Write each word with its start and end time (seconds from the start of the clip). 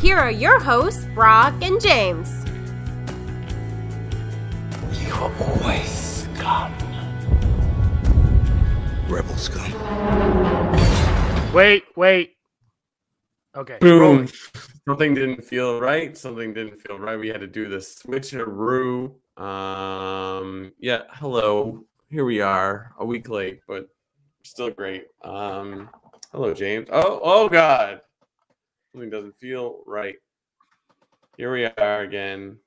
Here 0.00 0.18
are 0.18 0.30
your 0.30 0.60
hosts, 0.60 1.06
Brock 1.14 1.54
and 1.62 1.80
James. 1.80 2.30
You 5.00 5.12
are 5.14 5.32
always 5.40 6.26
scum. 6.34 6.74
Rebel 9.08 9.36
scum. 9.36 9.72
Wait, 11.54 11.84
wait. 11.96 12.34
Okay. 13.56 13.78
Boom. 13.80 14.00
rolling. 14.00 14.30
Something 14.86 15.14
didn't 15.14 15.42
feel 15.42 15.80
right. 15.80 16.16
Something 16.18 16.52
didn't 16.52 16.76
feel 16.76 16.98
right. 16.98 17.18
We 17.18 17.28
had 17.28 17.40
to 17.40 17.46
do 17.46 17.68
the 17.68 17.76
switcheroo. 17.76 19.14
Um, 19.40 20.72
yeah. 20.78 21.02
Hello. 21.12 21.84
Here 22.10 22.24
we 22.24 22.40
are. 22.40 22.92
A 22.98 23.06
week 23.06 23.28
late, 23.28 23.60
but 23.66 23.88
still 24.42 24.70
great. 24.70 25.06
Um, 25.22 25.88
hello, 26.32 26.52
James. 26.52 26.88
Oh, 26.92 27.20
oh 27.22 27.48
God. 27.48 28.00
Something 28.94 29.10
doesn't 29.10 29.36
feel 29.38 29.82
right. 29.88 30.14
Here 31.36 31.52
we 31.52 31.64
are 31.64 32.02
again. 32.02 32.58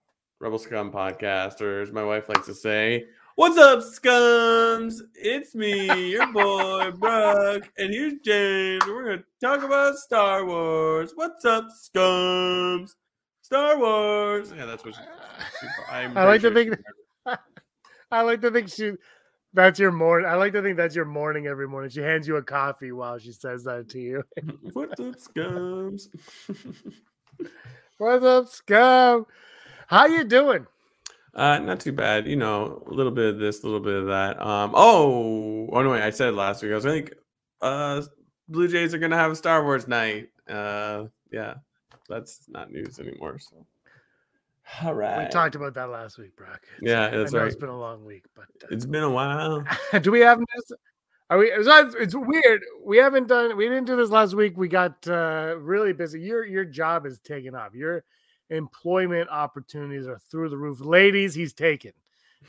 Rebel 0.41 0.59
Scum 0.59 0.91
podcast, 0.91 1.61
or 1.61 1.79
as 1.79 1.93
my 1.93 2.03
wife 2.03 2.27
likes 2.27 2.47
to 2.47 2.53
say, 2.53 3.05
What's 3.35 3.57
up, 3.57 3.79
scums? 3.79 4.99
It's 5.15 5.55
me, 5.55 6.09
your 6.11 6.27
boy, 6.33 6.91
Brock, 6.91 7.61
and 7.77 7.93
here's 7.93 8.15
James. 8.25 8.83
We're 8.85 9.05
going 9.05 9.19
to 9.19 9.25
talk 9.41 9.63
about 9.63 9.95
Star 9.95 10.45
Wars. 10.45 11.13
What's 11.15 11.45
up, 11.45 11.67
scums? 11.69 12.89
Star 13.41 13.79
Wars. 13.79 14.51
Yeah, 14.53 14.65
that's 14.65 14.83
what 14.83 14.95
she, 14.95 15.01
she- 15.61 15.67
I'm 15.89 16.17
I 16.17 16.25
like 16.25 16.41
to 16.41 16.53
think 16.53 16.75
I 18.11 18.21
like 18.23 18.41
to 18.41 18.51
think 18.51 18.67
she 18.67 18.91
that's 19.53 19.79
your 19.79 19.91
morning. 19.91 20.29
I 20.29 20.35
like 20.35 20.53
to 20.53 20.61
think 20.61 20.77
that's 20.77 20.95
your 20.95 21.05
morning 21.05 21.47
every 21.47 21.67
morning. 21.67 21.89
She 21.89 22.01
hands 22.01 22.27
you 22.27 22.35
a 22.35 22.43
coffee 22.43 22.91
while 22.91 23.17
she 23.17 23.31
says 23.31 23.63
that 23.63 23.89
to 23.89 23.99
you. 23.99 24.23
What's 24.73 24.99
up, 24.99 25.15
scums? 25.15 26.07
What's 27.97 28.25
up, 28.25 28.49
scum? 28.49 29.25
How 29.87 30.05
you 30.05 30.23
doing? 30.23 30.67
Uh, 31.33 31.59
not 31.59 31.79
too 31.79 31.91
bad. 31.91 32.27
You 32.27 32.35
know, 32.35 32.83
a 32.87 32.93
little 32.93 33.11
bit 33.11 33.33
of 33.33 33.39
this, 33.39 33.63
a 33.63 33.65
little 33.65 33.79
bit 33.79 33.93
of 33.93 34.07
that. 34.07 34.41
Um, 34.41 34.71
oh, 34.73 35.69
oh 35.71 35.81
no, 35.83 35.91
wait, 35.91 36.01
I 36.01 36.09
said 36.09 36.33
last 36.33 36.63
week. 36.63 36.71
I 36.71 36.75
was 36.75 36.85
like, 36.85 37.15
uh, 37.61 38.01
Blue 38.49 38.67
Jays 38.67 38.93
are 38.93 38.97
gonna 38.97 39.17
have 39.17 39.31
a 39.31 39.35
Star 39.35 39.63
Wars 39.63 39.87
night. 39.87 40.29
Uh, 40.49 41.05
yeah, 41.31 41.55
that's 42.09 42.41
not 42.47 42.71
news 42.71 42.99
anymore. 42.99 43.39
So, 43.39 43.65
all 44.83 44.93
right. 44.93 45.25
We 45.25 45.31
talked 45.31 45.55
about 45.55 45.73
that 45.75 45.89
last 45.89 46.17
week, 46.17 46.35
Brock. 46.35 46.61
It's- 46.77 46.81
Yeah, 46.89 47.07
I 47.07 47.09
that's 47.17 47.31
know 47.33 47.39
right. 47.39 47.47
It's 47.47 47.55
been 47.55 47.69
a 47.69 47.77
long 47.79 48.05
week, 48.05 48.25
but 48.35 48.45
It's 48.69 48.85
been 48.85 49.03
a 49.03 49.09
while. 49.09 49.63
uh, 49.93 49.99
do 49.99 50.11
we 50.11 50.19
have 50.21 50.39
this? 50.39 50.71
Are 51.29 51.37
we? 51.37 51.51
It's, 51.51 51.95
it's 51.95 52.15
weird. 52.15 52.61
We 52.85 52.97
haven't 52.97 53.27
done. 53.27 53.57
We 53.57 53.67
didn't 53.67 53.85
do 53.85 53.95
this 53.97 54.09
last 54.09 54.33
week. 54.33 54.55
We 54.55 54.67
got 54.69 55.05
uh, 55.07 55.55
really 55.59 55.91
busy. 55.93 56.21
Your 56.21 56.45
your 56.45 56.63
job 56.63 57.05
is 57.05 57.19
taken 57.19 57.53
off. 57.53 57.73
Your 57.75 58.03
employment 58.49 59.29
opportunities 59.29 60.07
are 60.07 60.19
through 60.31 60.49
the 60.49 60.57
roof. 60.57 60.79
Ladies, 60.79 61.33
he's 61.35 61.51
taken. 61.53 61.91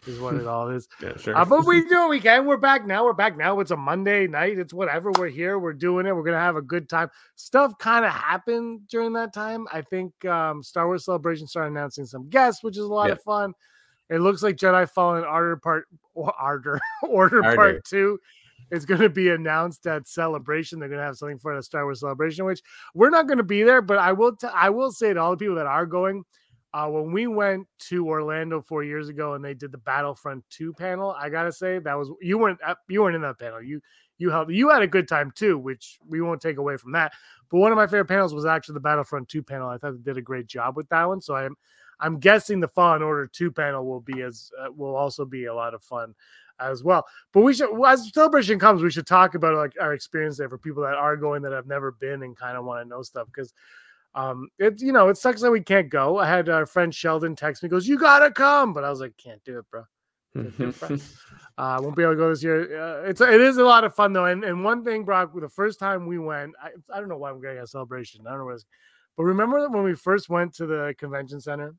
Is 0.06 0.20
what 0.20 0.34
it 0.36 0.46
all 0.46 0.68
is. 0.70 0.88
Yeah, 1.02 1.16
sure. 1.16 1.36
Uh, 1.36 1.44
but 1.44 1.66
we 1.66 1.80
do 1.82 1.96
what 1.96 2.10
we 2.10 2.20
can. 2.20 2.46
We're 2.46 2.56
back 2.56 2.86
now. 2.86 3.04
We're 3.04 3.12
back 3.12 3.36
now. 3.36 3.58
It's 3.60 3.70
a 3.72 3.76
Monday 3.76 4.26
night. 4.26 4.58
It's 4.58 4.72
whatever. 4.72 5.10
We're 5.18 5.28
here. 5.28 5.58
We're 5.58 5.72
doing 5.72 6.06
it. 6.06 6.14
We're 6.14 6.22
gonna 6.22 6.38
have 6.38 6.56
a 6.56 6.62
good 6.62 6.88
time. 6.88 7.10
Stuff 7.36 7.76
kind 7.78 8.04
of 8.04 8.12
happened 8.12 8.88
during 8.88 9.12
that 9.14 9.32
time. 9.34 9.66
I 9.72 9.82
think 9.82 10.24
um, 10.24 10.62
Star 10.62 10.86
Wars 10.86 11.04
Celebration 11.04 11.46
started 11.46 11.70
announcing 11.72 12.06
some 12.06 12.28
guests, 12.28 12.62
which 12.62 12.76
is 12.76 12.84
a 12.84 12.92
lot 12.92 13.06
Yeah. 13.06 13.12
of 13.12 13.22
fun. 13.22 13.52
It 14.08 14.20
looks 14.20 14.42
like 14.42 14.56
Jedi 14.56 14.88
Fallen 14.88 15.24
Order 15.24 15.56
Part 15.56 15.86
or 16.14 16.32
Order 16.42 16.80
Order. 17.02 17.42
Part 17.54 17.84
Two 17.84 18.18
is 18.70 18.84
going 18.86 19.00
to 19.00 19.08
be 19.10 19.30
announced 19.30 19.86
at 19.86 20.06
Celebration. 20.06 20.78
They're 20.78 20.88
going 20.88 21.00
to 21.00 21.04
have 21.04 21.16
something 21.16 21.38
for 21.38 21.54
the 21.56 21.62
Star 21.62 21.84
Wars 21.84 22.00
Celebration, 22.00 22.44
which 22.44 22.62
we're 22.94 23.10
not 23.10 23.26
going 23.26 23.38
to 23.38 23.44
be 23.44 23.62
there. 23.62 23.82
But 23.82 23.98
I 23.98 24.12
will. 24.12 24.34
T- 24.36 24.46
I 24.46 24.70
will 24.70 24.92
say 24.92 25.12
to 25.12 25.20
all 25.20 25.30
the 25.32 25.36
people 25.36 25.56
that 25.56 25.66
are 25.66 25.86
going, 25.86 26.24
uh, 26.74 26.88
when 26.88 27.12
we 27.12 27.26
went 27.26 27.66
to 27.78 28.06
Orlando 28.06 28.60
four 28.60 28.84
years 28.84 29.08
ago 29.08 29.34
and 29.34 29.44
they 29.44 29.54
did 29.54 29.72
the 29.72 29.78
Battlefront 29.78 30.44
Two 30.50 30.72
panel, 30.74 31.16
I 31.18 31.30
gotta 31.30 31.52
say 31.52 31.78
that 31.78 31.94
was 31.94 32.10
you 32.20 32.38
weren't 32.38 32.58
uh, 32.64 32.74
you 32.88 33.02
weren't 33.02 33.16
in 33.16 33.22
that 33.22 33.38
panel. 33.38 33.62
You 33.62 33.80
you 34.18 34.30
helped 34.30 34.50
you 34.50 34.68
had 34.68 34.82
a 34.82 34.86
good 34.86 35.08
time 35.08 35.32
too, 35.34 35.58
which 35.58 35.98
we 36.06 36.20
won't 36.20 36.42
take 36.42 36.58
away 36.58 36.76
from 36.76 36.92
that. 36.92 37.12
But 37.50 37.58
one 37.58 37.72
of 37.72 37.76
my 37.76 37.86
favorite 37.86 38.08
panels 38.08 38.34
was 38.34 38.44
actually 38.44 38.74
the 38.74 38.80
Battlefront 38.80 39.28
Two 39.28 39.42
panel. 39.42 39.68
I 39.68 39.78
thought 39.78 39.92
they 39.92 40.10
did 40.10 40.18
a 40.18 40.22
great 40.22 40.46
job 40.46 40.76
with 40.76 40.88
that 40.90 41.08
one. 41.08 41.22
So 41.22 41.34
I'm 41.34 41.56
I'm 42.00 42.18
guessing 42.18 42.60
the 42.60 42.68
Fallen 42.68 43.02
Order 43.02 43.26
Two 43.26 43.50
panel 43.50 43.86
will 43.86 44.00
be 44.00 44.20
as 44.20 44.50
uh, 44.60 44.70
will 44.70 44.94
also 44.94 45.24
be 45.24 45.46
a 45.46 45.54
lot 45.54 45.72
of 45.72 45.82
fun 45.82 46.14
as 46.60 46.84
well. 46.84 47.06
But 47.32 47.42
we 47.42 47.54
should 47.54 47.70
as 47.86 48.12
celebration 48.12 48.58
comes, 48.58 48.82
we 48.82 48.90
should 48.90 49.06
talk 49.06 49.34
about 49.34 49.54
like 49.54 49.72
our 49.80 49.94
experience 49.94 50.36
there 50.36 50.48
for 50.48 50.58
people 50.58 50.82
that 50.82 50.94
are 50.94 51.16
going 51.16 51.42
that 51.42 51.52
have 51.52 51.66
never 51.66 51.92
been 51.92 52.22
and 52.22 52.36
kind 52.36 52.56
of 52.56 52.64
want 52.64 52.84
to 52.84 52.88
know 52.88 53.02
stuff 53.02 53.26
because 53.26 53.54
um 54.18 54.48
it 54.58 54.80
you 54.80 54.92
know 54.92 55.08
it 55.08 55.16
sucks 55.16 55.40
that 55.40 55.50
we 55.50 55.60
can't 55.60 55.88
go. 55.90 56.18
I 56.18 56.26
had 56.26 56.48
our 56.48 56.66
friend 56.66 56.94
sheldon 56.94 57.36
text 57.36 57.62
me 57.62 57.68
goes 57.68 57.86
you 57.86 57.98
gotta 57.98 58.30
come 58.30 58.72
but 58.72 58.84
i 58.84 58.90
was 58.90 59.00
like 59.00 59.16
can't 59.16 59.42
do 59.44 59.58
it 59.58 59.64
bro. 59.70 59.84
Uh 61.58 61.74
i 61.76 61.80
won't 61.80 61.96
be 61.96 62.02
able 62.04 62.12
to 62.12 62.16
go 62.16 62.28
this 62.30 62.42
year. 62.42 62.80
Uh, 62.80 63.02
it's 63.02 63.20
it 63.20 63.40
is 63.40 63.56
a 63.56 63.64
lot 63.64 63.82
of 63.82 63.94
fun 63.94 64.12
though 64.12 64.26
and, 64.26 64.44
and 64.44 64.62
one 64.62 64.84
thing 64.84 65.04
brock 65.04 65.32
the 65.34 65.48
first 65.48 65.80
time 65.80 66.06
we 66.06 66.18
went 66.18 66.54
i, 66.62 66.70
I 66.94 67.00
don't 67.00 67.08
know 67.08 67.16
why 67.16 67.30
i'm 67.30 67.40
getting 67.40 67.58
a 67.58 67.66
celebration 67.66 68.24
i 68.26 68.30
don't 68.30 68.40
know 68.40 68.44
what 68.44 68.62
but 69.16 69.24
remember 69.24 69.68
when 69.68 69.82
we 69.82 69.94
first 69.94 70.28
went 70.28 70.54
to 70.54 70.66
the 70.66 70.94
convention 70.98 71.40
center 71.40 71.74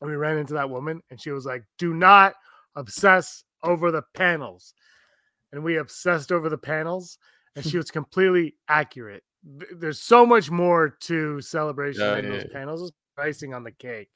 and 0.00 0.10
we 0.10 0.16
ran 0.16 0.38
into 0.38 0.54
that 0.54 0.70
woman 0.70 1.02
and 1.10 1.20
she 1.20 1.30
was 1.30 1.44
like 1.44 1.64
do 1.78 1.94
not 1.94 2.34
obsess 2.76 3.42
over 3.62 3.90
the 3.90 4.02
panels. 4.14 4.74
And 5.52 5.64
we 5.64 5.78
obsessed 5.78 6.32
over 6.32 6.48
the 6.48 6.58
panels 6.58 7.18
and 7.54 7.64
she 7.64 7.76
was 7.78 7.90
completely 7.90 8.54
accurate 8.68 9.24
there's 9.76 10.00
so 10.00 10.26
much 10.26 10.50
more 10.50 10.90
to 11.00 11.40
celebration 11.40 12.02
Yeah, 12.02 12.14
than 12.16 12.24
yeah, 12.24 12.30
those 12.30 12.44
yeah. 12.48 12.58
panels 12.58 12.82
is 12.82 12.92
icing 13.18 13.54
on 13.54 13.64
the 13.64 13.70
cake 13.72 14.10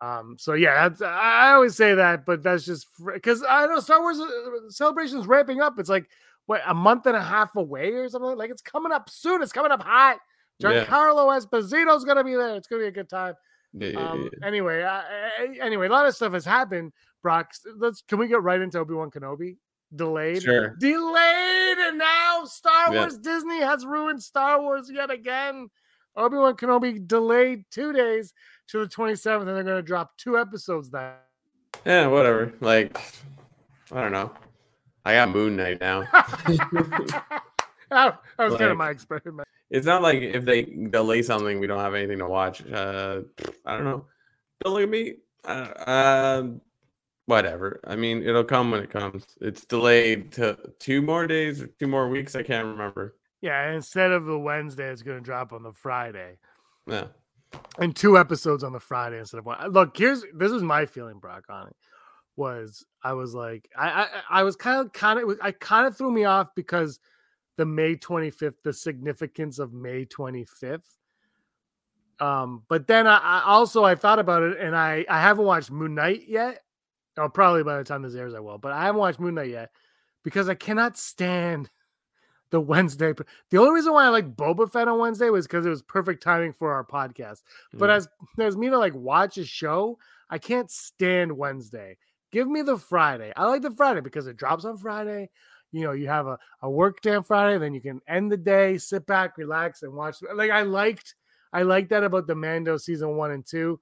um 0.00 0.36
so 0.38 0.52
yeah 0.52 0.88
that's, 0.88 1.02
i 1.02 1.48
I 1.48 1.52
always 1.52 1.76
say 1.76 1.94
that 1.94 2.26
but 2.26 2.42
that's 2.42 2.64
just 2.64 2.86
because 3.14 3.42
i 3.48 3.66
know 3.66 3.80
star 3.80 4.00
wars 4.00 4.18
uh, 4.18 4.68
celebration 4.68 5.18
is 5.18 5.26
ramping 5.26 5.60
up 5.60 5.78
it's 5.78 5.88
like 5.88 6.08
what 6.46 6.60
a 6.66 6.74
month 6.74 7.06
and 7.06 7.16
a 7.16 7.22
half 7.22 7.56
away 7.56 7.92
or 7.92 8.08
something 8.08 8.36
like 8.36 8.50
it's 8.50 8.62
coming 8.62 8.92
up 8.92 9.08
soon 9.08 9.42
it's 9.42 9.52
coming 9.52 9.72
up 9.72 9.82
hot 9.82 10.18
giancarlo 10.62 11.40
esposito's 11.40 12.04
gonna 12.04 12.22
be 12.22 12.34
there 12.34 12.54
it's 12.56 12.68
gonna 12.68 12.82
be 12.82 12.88
a 12.88 12.92
good 12.92 13.08
time 13.08 13.34
um, 13.96 14.30
anyway, 14.44 14.82
uh, 14.82 14.90
uh, 14.90 15.02
anyway, 15.62 15.86
a 15.86 15.90
lot 15.90 16.06
of 16.06 16.14
stuff 16.14 16.34
has 16.34 16.44
happened. 16.44 16.92
Brock, 17.22 17.52
let's 17.78 18.02
can 18.02 18.18
we 18.18 18.28
get 18.28 18.42
right 18.42 18.60
into 18.60 18.78
Obi 18.78 18.94
Wan 18.94 19.10
Kenobi? 19.10 19.56
Delayed, 19.94 20.42
Sure. 20.42 20.74
delayed, 20.78 21.78
and 21.78 21.98
now 21.98 22.44
Star 22.44 22.92
Yeah. 22.92 23.00
Wars 23.00 23.18
Disney 23.18 23.60
has 23.60 23.84
ruined 23.84 24.22
Star 24.22 24.60
Wars 24.60 24.90
yet 24.90 25.10
again. 25.10 25.68
Obi 26.16 26.36
Wan 26.36 26.54
Kenobi 26.56 27.06
delayed 27.06 27.64
two 27.70 27.92
days 27.92 28.32
to 28.68 28.78
the 28.80 28.86
27th, 28.86 29.48
and 29.48 29.56
they're 29.56 29.64
going 29.64 29.76
to 29.76 29.82
drop 29.82 30.16
two 30.16 30.38
episodes 30.38 30.90
that. 30.90 31.26
Yeah, 31.84 32.06
whatever. 32.06 32.52
Like, 32.60 32.96
I 33.90 34.00
don't 34.00 34.12
know. 34.12 34.32
I 35.04 35.14
got 35.14 35.30
Moon 35.30 35.56
Knight 35.56 35.80
now. 35.80 36.02
that 37.90 38.18
was 38.38 38.56
kind 38.56 38.70
of 38.70 38.76
my 38.76 38.90
experiment. 38.90 39.48
it's 39.70 39.86
not 39.86 40.02
like 40.02 40.20
if 40.22 40.44
they 40.44 40.62
delay 40.62 41.22
something, 41.22 41.58
we 41.60 41.66
don't 41.66 41.80
have 41.80 41.94
anything 41.94 42.18
to 42.18 42.26
watch. 42.26 42.64
Uh, 42.66 43.22
I 43.66 43.76
don't 43.76 43.84
know. 43.84 44.06
Don't 44.62 44.74
look 44.74 44.82
at 44.84 44.88
me. 44.88 45.14
Uh, 45.44 46.38
um, 46.40 46.60
whatever. 47.32 47.80
I 47.86 47.96
mean, 47.96 48.22
it'll 48.22 48.44
come 48.44 48.70
when 48.70 48.82
it 48.82 48.90
comes. 48.90 49.24
It's 49.40 49.64
delayed 49.64 50.32
to 50.32 50.58
two 50.78 51.00
more 51.00 51.26
days 51.26 51.62
or 51.62 51.66
two 51.66 51.86
more 51.86 52.06
weeks. 52.10 52.36
I 52.36 52.42
can't 52.42 52.66
remember. 52.66 53.16
Yeah, 53.40 53.72
instead 53.72 54.10
of 54.12 54.26
the 54.26 54.38
Wednesday, 54.38 54.90
it's 54.90 55.02
going 55.02 55.16
to 55.16 55.24
drop 55.24 55.54
on 55.54 55.62
the 55.62 55.72
Friday. 55.72 56.36
Yeah. 56.86 57.06
and 57.78 57.96
two 57.96 58.18
episodes 58.18 58.62
on 58.62 58.72
the 58.74 58.80
Friday 58.80 59.18
instead 59.18 59.38
of 59.38 59.46
one. 59.46 59.56
Uh, 59.58 59.68
Look, 59.68 59.96
here's 59.96 60.24
this 60.34 60.52
is 60.52 60.62
my 60.62 60.84
feeling, 60.84 61.18
Brock, 61.20 61.44
on 61.48 61.68
it. 61.68 61.76
Was 62.36 62.84
I 63.02 63.14
was 63.14 63.34
like 63.34 63.68
I 63.76 63.88
I, 63.88 64.06
I 64.40 64.42
was 64.42 64.56
kind 64.56 64.80
of 64.80 64.92
kind 64.92 65.18
of 65.18 65.38
I 65.40 65.52
kind 65.52 65.86
of 65.86 65.96
threw 65.96 66.10
me 66.10 66.24
off 66.24 66.54
because 66.54 67.00
the 67.56 67.64
May 67.64 67.96
25th, 67.96 68.54
the 68.62 68.72
significance 68.72 69.58
of 69.58 69.72
May 69.72 70.04
25th. 70.04 70.82
Um, 72.20 72.62
but 72.68 72.86
then 72.86 73.06
I, 73.06 73.16
I 73.18 73.42
also 73.46 73.84
I 73.84 73.94
thought 73.94 74.18
about 74.18 74.42
it 74.42 74.58
and 74.60 74.76
I 74.76 75.04
I 75.08 75.20
haven't 75.20 75.44
watched 75.46 75.70
Moon 75.70 75.94
Knight 75.94 76.24
yet. 76.28 76.62
Oh, 77.18 77.28
probably 77.28 77.62
by 77.62 77.78
the 77.78 77.84
time 77.84 78.02
this 78.02 78.14
airs, 78.14 78.34
I 78.34 78.40
will, 78.40 78.58
but 78.58 78.72
I 78.72 78.84
haven't 78.84 79.00
watched 79.00 79.20
Moon 79.20 79.34
Knight 79.34 79.50
yet 79.50 79.70
because 80.24 80.48
I 80.48 80.54
cannot 80.54 80.96
stand 80.96 81.68
the 82.50 82.60
Wednesday. 82.60 83.12
The 83.50 83.58
only 83.58 83.72
reason 83.72 83.92
why 83.92 84.04
I 84.04 84.08
like 84.08 84.36
Boba 84.36 84.70
Fett 84.70 84.88
on 84.88 84.98
Wednesday 84.98 85.30
was 85.30 85.46
because 85.46 85.64
it 85.66 85.70
was 85.70 85.82
perfect 85.82 86.22
timing 86.22 86.52
for 86.52 86.72
our 86.72 86.84
podcast. 86.84 87.42
But 87.74 87.90
Mm. 87.90 87.96
as 87.96 88.08
as 88.38 88.56
me 88.56 88.68
to 88.70 88.78
like 88.78 88.94
watch 88.94 89.38
a 89.38 89.44
show, 89.44 89.98
I 90.30 90.38
can't 90.38 90.70
stand 90.70 91.32
Wednesday. 91.36 91.96
Give 92.30 92.48
me 92.48 92.62
the 92.62 92.78
Friday. 92.78 93.32
I 93.36 93.44
like 93.46 93.62
the 93.62 93.70
Friday 93.70 94.00
because 94.00 94.26
it 94.26 94.36
drops 94.38 94.64
on 94.64 94.78
Friday. 94.78 95.28
You 95.70 95.82
know, 95.82 95.92
you 95.92 96.08
have 96.08 96.26
a, 96.26 96.38
a 96.62 96.70
work 96.70 97.00
day 97.00 97.14
on 97.14 97.22
Friday, 97.22 97.58
then 97.58 97.72
you 97.74 97.80
can 97.80 98.00
end 98.06 98.30
the 98.30 98.36
day, 98.36 98.76
sit 98.78 99.06
back, 99.06 99.38
relax, 99.38 99.82
and 99.82 99.92
watch. 99.92 100.16
Like 100.34 100.50
I 100.50 100.62
liked, 100.62 101.14
I 101.52 101.62
liked 101.62 101.88
that 101.90 102.04
about 102.04 102.26
the 102.26 102.34
Mando 102.34 102.76
season 102.76 103.16
one 103.16 103.30
and 103.30 103.44
two. 103.46 103.80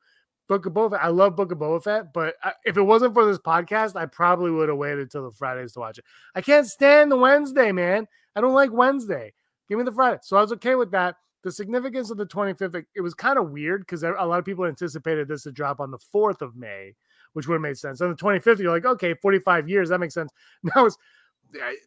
Book 0.50 0.66
of 0.66 0.72
Boba 0.72 0.90
Fett. 0.90 1.04
I 1.04 1.08
love 1.10 1.36
Book 1.36 1.52
of 1.52 1.58
Boba 1.58 1.80
Fett, 1.80 2.12
but 2.12 2.34
I, 2.42 2.52
if 2.64 2.76
it 2.76 2.82
wasn't 2.82 3.14
for 3.14 3.24
this 3.24 3.38
podcast, 3.38 3.94
I 3.94 4.06
probably 4.06 4.50
would 4.50 4.68
have 4.68 4.78
waited 4.78 5.08
till 5.08 5.22
the 5.22 5.30
Fridays 5.30 5.74
to 5.74 5.78
watch 5.78 5.98
it. 5.98 6.04
I 6.34 6.40
can't 6.40 6.66
stand 6.66 7.12
the 7.12 7.16
Wednesday, 7.16 7.70
man. 7.70 8.08
I 8.34 8.40
don't 8.40 8.52
like 8.52 8.72
Wednesday. 8.72 9.32
Give 9.68 9.78
me 9.78 9.84
the 9.84 9.92
Friday. 9.92 10.18
So 10.24 10.36
I 10.36 10.40
was 10.40 10.50
okay 10.54 10.74
with 10.74 10.90
that. 10.90 11.14
The 11.44 11.52
significance 11.52 12.10
of 12.10 12.16
the 12.16 12.26
25th, 12.26 12.84
it, 12.96 13.00
was 13.00 13.14
kind 13.14 13.38
of 13.38 13.50
weird 13.50 13.82
because 13.82 14.02
a 14.02 14.10
lot 14.10 14.40
of 14.40 14.44
people 14.44 14.64
anticipated 14.64 15.28
this 15.28 15.44
to 15.44 15.52
drop 15.52 15.78
on 15.78 15.92
the 15.92 16.00
4th 16.12 16.42
of 16.42 16.56
May, 16.56 16.96
which 17.34 17.46
would 17.46 17.54
have 17.54 17.62
made 17.62 17.78
sense. 17.78 18.00
On 18.00 18.10
the 18.10 18.16
25th, 18.16 18.58
you're 18.58 18.72
like, 18.72 18.84
okay, 18.84 19.14
45 19.14 19.68
years, 19.68 19.90
that 19.90 20.00
makes 20.00 20.14
sense. 20.14 20.32
Now 20.64 20.86
it's 20.86 20.98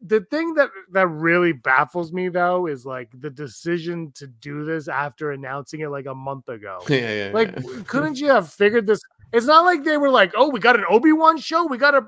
the 0.01 0.21
thing 0.29 0.53
that 0.55 0.69
that 0.91 1.07
really 1.07 1.51
baffles 1.53 2.11
me 2.11 2.29
though 2.29 2.67
is 2.67 2.85
like 2.85 3.09
the 3.19 3.29
decision 3.29 4.11
to 4.15 4.27
do 4.27 4.63
this 4.65 4.87
after 4.87 5.31
announcing 5.31 5.81
it 5.81 5.89
like 5.89 6.05
a 6.05 6.15
month 6.15 6.49
ago. 6.49 6.79
yeah, 6.89 7.13
yeah, 7.27 7.31
Like, 7.33 7.53
yeah. 7.55 7.81
couldn't 7.87 8.19
you 8.19 8.27
have 8.27 8.51
figured 8.51 8.87
this? 8.87 9.01
It's 9.31 9.45
not 9.45 9.65
like 9.65 9.83
they 9.83 9.97
were 9.97 10.09
like, 10.09 10.33
oh, 10.35 10.49
we 10.49 10.59
got 10.59 10.75
an 10.75 10.85
Obi 10.89 11.11
Wan 11.11 11.37
show. 11.37 11.65
We 11.65 11.77
got 11.77 11.95
a, 11.95 12.05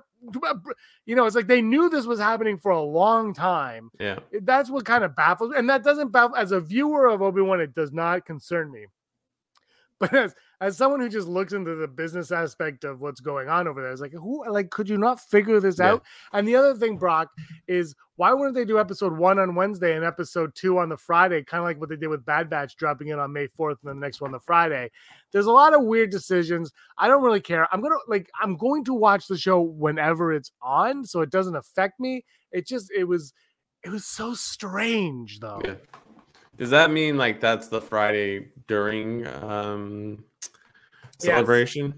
you 1.06 1.16
know, 1.16 1.26
it's 1.26 1.36
like 1.36 1.48
they 1.48 1.62
knew 1.62 1.90
this 1.90 2.06
was 2.06 2.20
happening 2.20 2.58
for 2.58 2.72
a 2.72 2.82
long 2.82 3.34
time. 3.34 3.90
yeah. 4.00 4.20
That's 4.42 4.70
what 4.70 4.86
kind 4.86 5.04
of 5.04 5.16
baffles, 5.16 5.54
and 5.56 5.70
that 5.70 5.84
doesn't 5.84 6.12
baffle. 6.12 6.36
As 6.36 6.52
a 6.52 6.60
viewer 6.60 7.08
of 7.08 7.22
Obi 7.22 7.42
Wan, 7.42 7.62
it 7.62 7.74
does 7.74 7.92
not 7.92 8.26
concern 8.26 8.72
me. 8.72 8.86
But 10.00 10.14
as 10.14 10.36
as 10.62 10.78
someone 10.78 11.00
who 11.00 11.10
just 11.10 11.28
looks 11.28 11.54
into 11.54 11.76
the 11.76 11.88
business 11.88 12.32
aspect 12.32 12.84
of 12.84 13.02
what's 13.02 13.20
going 13.20 13.50
on 13.50 13.68
over 13.68 13.82
there, 13.82 13.92
it's 13.92 14.02
like, 14.02 14.14
who, 14.14 14.44
like, 14.50 14.70
could 14.70 14.88
you 14.90 14.98
not 14.98 15.20
figure 15.20 15.60
this 15.60 15.80
Yeah. 15.80 15.94
out? 15.94 16.04
And 16.34 16.48
the 16.48 16.56
other 16.56 16.74
thing, 16.76 16.98
Brock, 16.98 17.30
is 17.68 17.96
why 18.16 18.32
wouldn't 18.32 18.56
they 18.56 18.64
do 18.66 18.80
episode 18.80 19.18
one 19.18 19.40
on 19.40 19.56
Wednesday 19.56 19.96
and 19.96 20.06
episode 20.06 20.56
two 20.56 20.78
on 20.80 20.88
the 20.90 20.96
Friday, 20.98 21.44
kind 21.44 21.60
of 21.60 21.66
like 21.66 21.80
what 21.80 21.90
they 21.90 21.98
did 21.98 22.08
with 22.08 22.26
Bad 22.26 22.50
Batch, 22.50 22.78
dropping 22.78 23.10
in 23.10 23.20
on 23.20 23.34
May 23.34 23.48
4th 23.48 23.78
and 23.84 23.90
the 23.92 23.94
next 23.94 24.22
one 24.22 24.32
the 24.32 24.40
Friday? 24.40 24.90
There's 25.32 25.48
a 25.48 25.52
lot 25.52 25.74
of 25.74 25.84
weird 25.84 26.12
decisions. 26.12 26.72
I 26.98 27.08
don't 27.10 27.24
really 27.24 27.42
care. 27.42 27.68
I'm 27.74 27.82
gonna 27.82 27.96
like 28.08 28.30
I'm 28.42 28.56
going 28.56 28.86
to 28.86 28.94
watch 28.94 29.28
the 29.28 29.38
show 29.38 29.60
whenever 29.62 30.32
it's 30.32 30.52
on, 30.62 31.04
so 31.04 31.22
it 31.22 31.30
doesn't 31.30 31.56
affect 31.58 32.00
me. 32.00 32.24
It 32.52 32.66
just 32.66 32.90
it 32.92 33.04
was 33.04 33.34
it 33.84 33.90
was 33.90 34.06
so 34.06 34.34
strange 34.34 35.40
though. 35.42 35.62
Yeah. 35.64 35.76
Does 36.58 36.70
that 36.70 36.90
mean 36.90 37.18
like 37.18 37.42
that's 37.42 37.68
the 37.68 37.82
Friday 37.82 38.48
during 38.68 39.28
um 39.28 40.24
Yes. 41.22 41.34
celebration? 41.34 41.94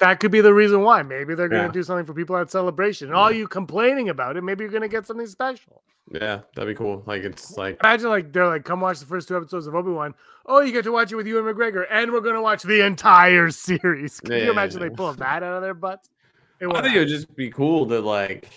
That 0.00 0.18
could 0.18 0.32
be 0.32 0.40
the 0.40 0.52
reason 0.52 0.82
why. 0.82 1.02
Maybe 1.02 1.34
they're 1.34 1.48
gonna 1.48 1.64
Yeah. 1.64 1.70
do 1.72 1.82
something 1.82 2.04
for 2.04 2.14
people 2.14 2.36
at 2.36 2.50
celebration. 2.50 3.08
And 3.08 3.16
all 3.16 3.30
you 3.30 3.46
complaining 3.46 4.08
about 4.08 4.36
it, 4.36 4.42
maybe 4.42 4.64
you're 4.64 4.72
gonna 4.72 4.88
get 4.88 5.06
something 5.06 5.26
special. 5.26 5.82
Yeah, 6.10 6.40
that'd 6.56 6.68
be 6.68 6.76
cool. 6.76 7.04
Like 7.06 7.22
it's 7.22 7.56
like 7.56 7.78
Imagine 7.84 8.08
like 8.08 8.32
they're 8.32 8.48
like, 8.48 8.64
come 8.64 8.80
watch 8.80 8.98
the 8.98 9.06
first 9.06 9.28
two 9.28 9.36
episodes 9.36 9.66
of 9.68 9.74
Obi 9.76 9.90
Wan. 9.92 10.14
Oh, 10.44 10.60
you 10.60 10.72
get 10.72 10.82
to 10.84 10.92
watch 10.92 11.12
it 11.12 11.14
with 11.16 11.28
Ewan 11.28 11.44
McGregor, 11.44 11.86
and 11.88 12.10
we're 12.10 12.20
gonna 12.20 12.42
watch 12.42 12.62
the 12.64 12.84
entire 12.84 13.50
series. 13.52 14.18
Can 14.20 14.32
Yeah, 14.32 14.44
you 14.46 14.50
imagine 14.50 14.82
yeah. 14.82 14.88
they 14.88 14.94
pull 14.94 15.12
that 15.12 15.42
out 15.44 15.54
of 15.54 15.62
their 15.62 15.74
butts? 15.74 16.10
It 16.58 16.66
I 16.66 16.82
think 16.82 16.96
it 16.96 16.98
would 16.98 17.08
just 17.08 17.34
be 17.36 17.50
cool 17.50 17.86
to 17.86 18.00
like 18.00 18.48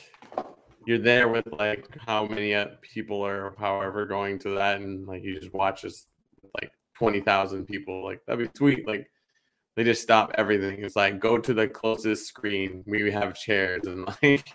you're 0.87 0.97
there 0.99 1.27
with 1.27 1.45
like 1.51 1.87
how 2.05 2.25
many 2.25 2.53
uh, 2.55 2.67
people 2.81 3.23
are 3.25 3.53
however 3.59 4.05
going 4.05 4.39
to 4.39 4.49
that 4.55 4.81
and 4.81 5.07
like 5.07 5.23
you 5.23 5.39
just 5.39 5.53
watch 5.53 5.81
this 5.83 6.05
like 6.61 6.71
20,000 6.99 7.65
people 7.65 8.03
like 8.03 8.21
that'd 8.25 8.45
be 8.45 8.57
sweet 8.57 8.87
like 8.87 9.09
they 9.75 9.83
just 9.83 10.01
stop 10.01 10.31
everything 10.35 10.83
it's 10.83 10.95
like 10.95 11.19
go 11.19 11.37
to 11.37 11.53
the 11.53 11.67
closest 11.67 12.27
screen 12.27 12.83
we 12.87 13.11
have 13.11 13.35
chairs 13.35 13.83
and 13.85 14.05
like 14.21 14.53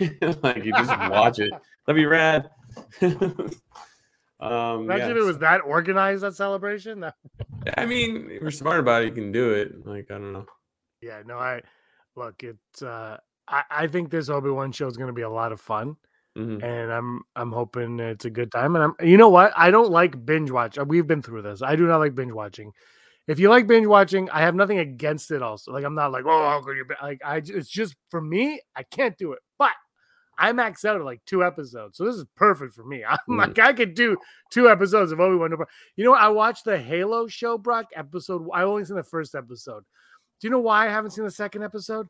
like 0.42 0.64
you 0.64 0.72
just 0.72 0.90
watch 1.10 1.38
it 1.38 1.52
that'd 1.86 1.96
be 2.00 2.06
rad 2.06 2.48
um 4.40 4.82
Imagine 4.84 5.08
yeah, 5.08 5.10
if 5.12 5.16
it 5.16 5.24
was 5.24 5.38
that 5.38 5.58
organized 5.58 6.22
that 6.22 6.34
celebration. 6.34 7.00
That- 7.00 7.14
I 7.78 7.86
mean 7.86 8.28
if 8.30 8.42
you're 8.42 8.50
smart 8.50 8.80
about 8.80 9.02
it 9.02 9.06
you 9.06 9.12
can 9.12 9.32
do 9.32 9.52
it 9.52 9.86
like 9.86 10.10
I 10.10 10.14
don't 10.14 10.32
know 10.32 10.46
yeah, 11.02 11.20
no, 11.26 11.36
I 11.38 11.60
look. 12.16 12.42
It's 12.42 12.80
uh, 12.80 13.18
I 13.46 13.62
I 13.70 13.86
think 13.88 14.08
this 14.08 14.30
Obi 14.30 14.48
Wan 14.48 14.72
show 14.72 14.86
is 14.86 14.96
gonna 14.96 15.12
be 15.12 15.20
a 15.20 15.28
lot 15.28 15.52
of 15.52 15.60
fun. 15.60 15.96
Mhm. 16.38 16.64
and 16.64 16.90
I'm 16.90 17.20
I'm 17.36 17.52
hoping 17.52 18.00
it's 18.00 18.24
a 18.24 18.30
good 18.30 18.50
time. 18.50 18.74
And 18.74 18.84
I'm 18.84 19.06
you 19.06 19.18
know 19.18 19.28
what? 19.28 19.52
I 19.54 19.70
don't 19.70 19.90
like 19.90 20.24
binge 20.24 20.50
watch. 20.50 20.78
uh, 20.78 20.84
We've 20.88 21.06
been 21.06 21.20
through 21.20 21.42
this. 21.42 21.60
I 21.60 21.76
do 21.76 21.86
not 21.86 21.98
like 21.98 22.14
binge 22.14 22.32
watching. 22.32 22.72
If 23.26 23.38
you 23.38 23.48
like 23.48 23.66
binge 23.66 23.86
watching, 23.86 24.28
I 24.30 24.40
have 24.40 24.54
nothing 24.54 24.78
against 24.78 25.30
it. 25.30 25.42
Also, 25.42 25.72
like 25.72 25.84
I'm 25.84 25.94
not 25.94 26.12
like 26.12 26.24
oh 26.26 26.44
how 26.48 26.60
could 26.62 26.76
you 26.76 26.84
be-" 26.84 26.94
like 27.02 27.20
I, 27.24 27.36
it's 27.44 27.68
just 27.68 27.96
for 28.10 28.20
me 28.20 28.60
I 28.76 28.82
can't 28.82 29.16
do 29.16 29.32
it. 29.32 29.38
But 29.58 29.70
I 30.36 30.52
max 30.52 30.84
out 30.84 30.96
at 30.96 31.04
like 31.04 31.20
two 31.26 31.44
episodes, 31.44 31.96
so 31.96 32.04
this 32.04 32.16
is 32.16 32.24
perfect 32.36 32.74
for 32.74 32.84
me. 32.84 33.04
I'm 33.08 33.16
Mm. 33.28 33.38
like 33.38 33.58
I 33.58 33.72
could 33.72 33.94
do 33.94 34.16
two 34.50 34.68
episodes 34.68 35.12
of 35.12 35.20
Obi 35.20 35.36
Wan. 35.36 35.52
You 35.96 36.04
know 36.04 36.10
what? 36.10 36.20
I 36.20 36.28
watched 36.28 36.64
the 36.64 36.76
Halo 36.78 37.26
show, 37.28 37.56
Brock 37.56 37.86
episode. 37.94 38.46
I 38.52 38.64
only 38.64 38.84
seen 38.84 38.96
the 38.96 39.02
first 39.02 39.34
episode. 39.34 39.84
Do 40.40 40.46
you 40.46 40.50
know 40.50 40.60
why 40.60 40.86
I 40.86 40.90
haven't 40.90 41.12
seen 41.12 41.24
the 41.24 41.30
second 41.30 41.62
episode? 41.62 42.08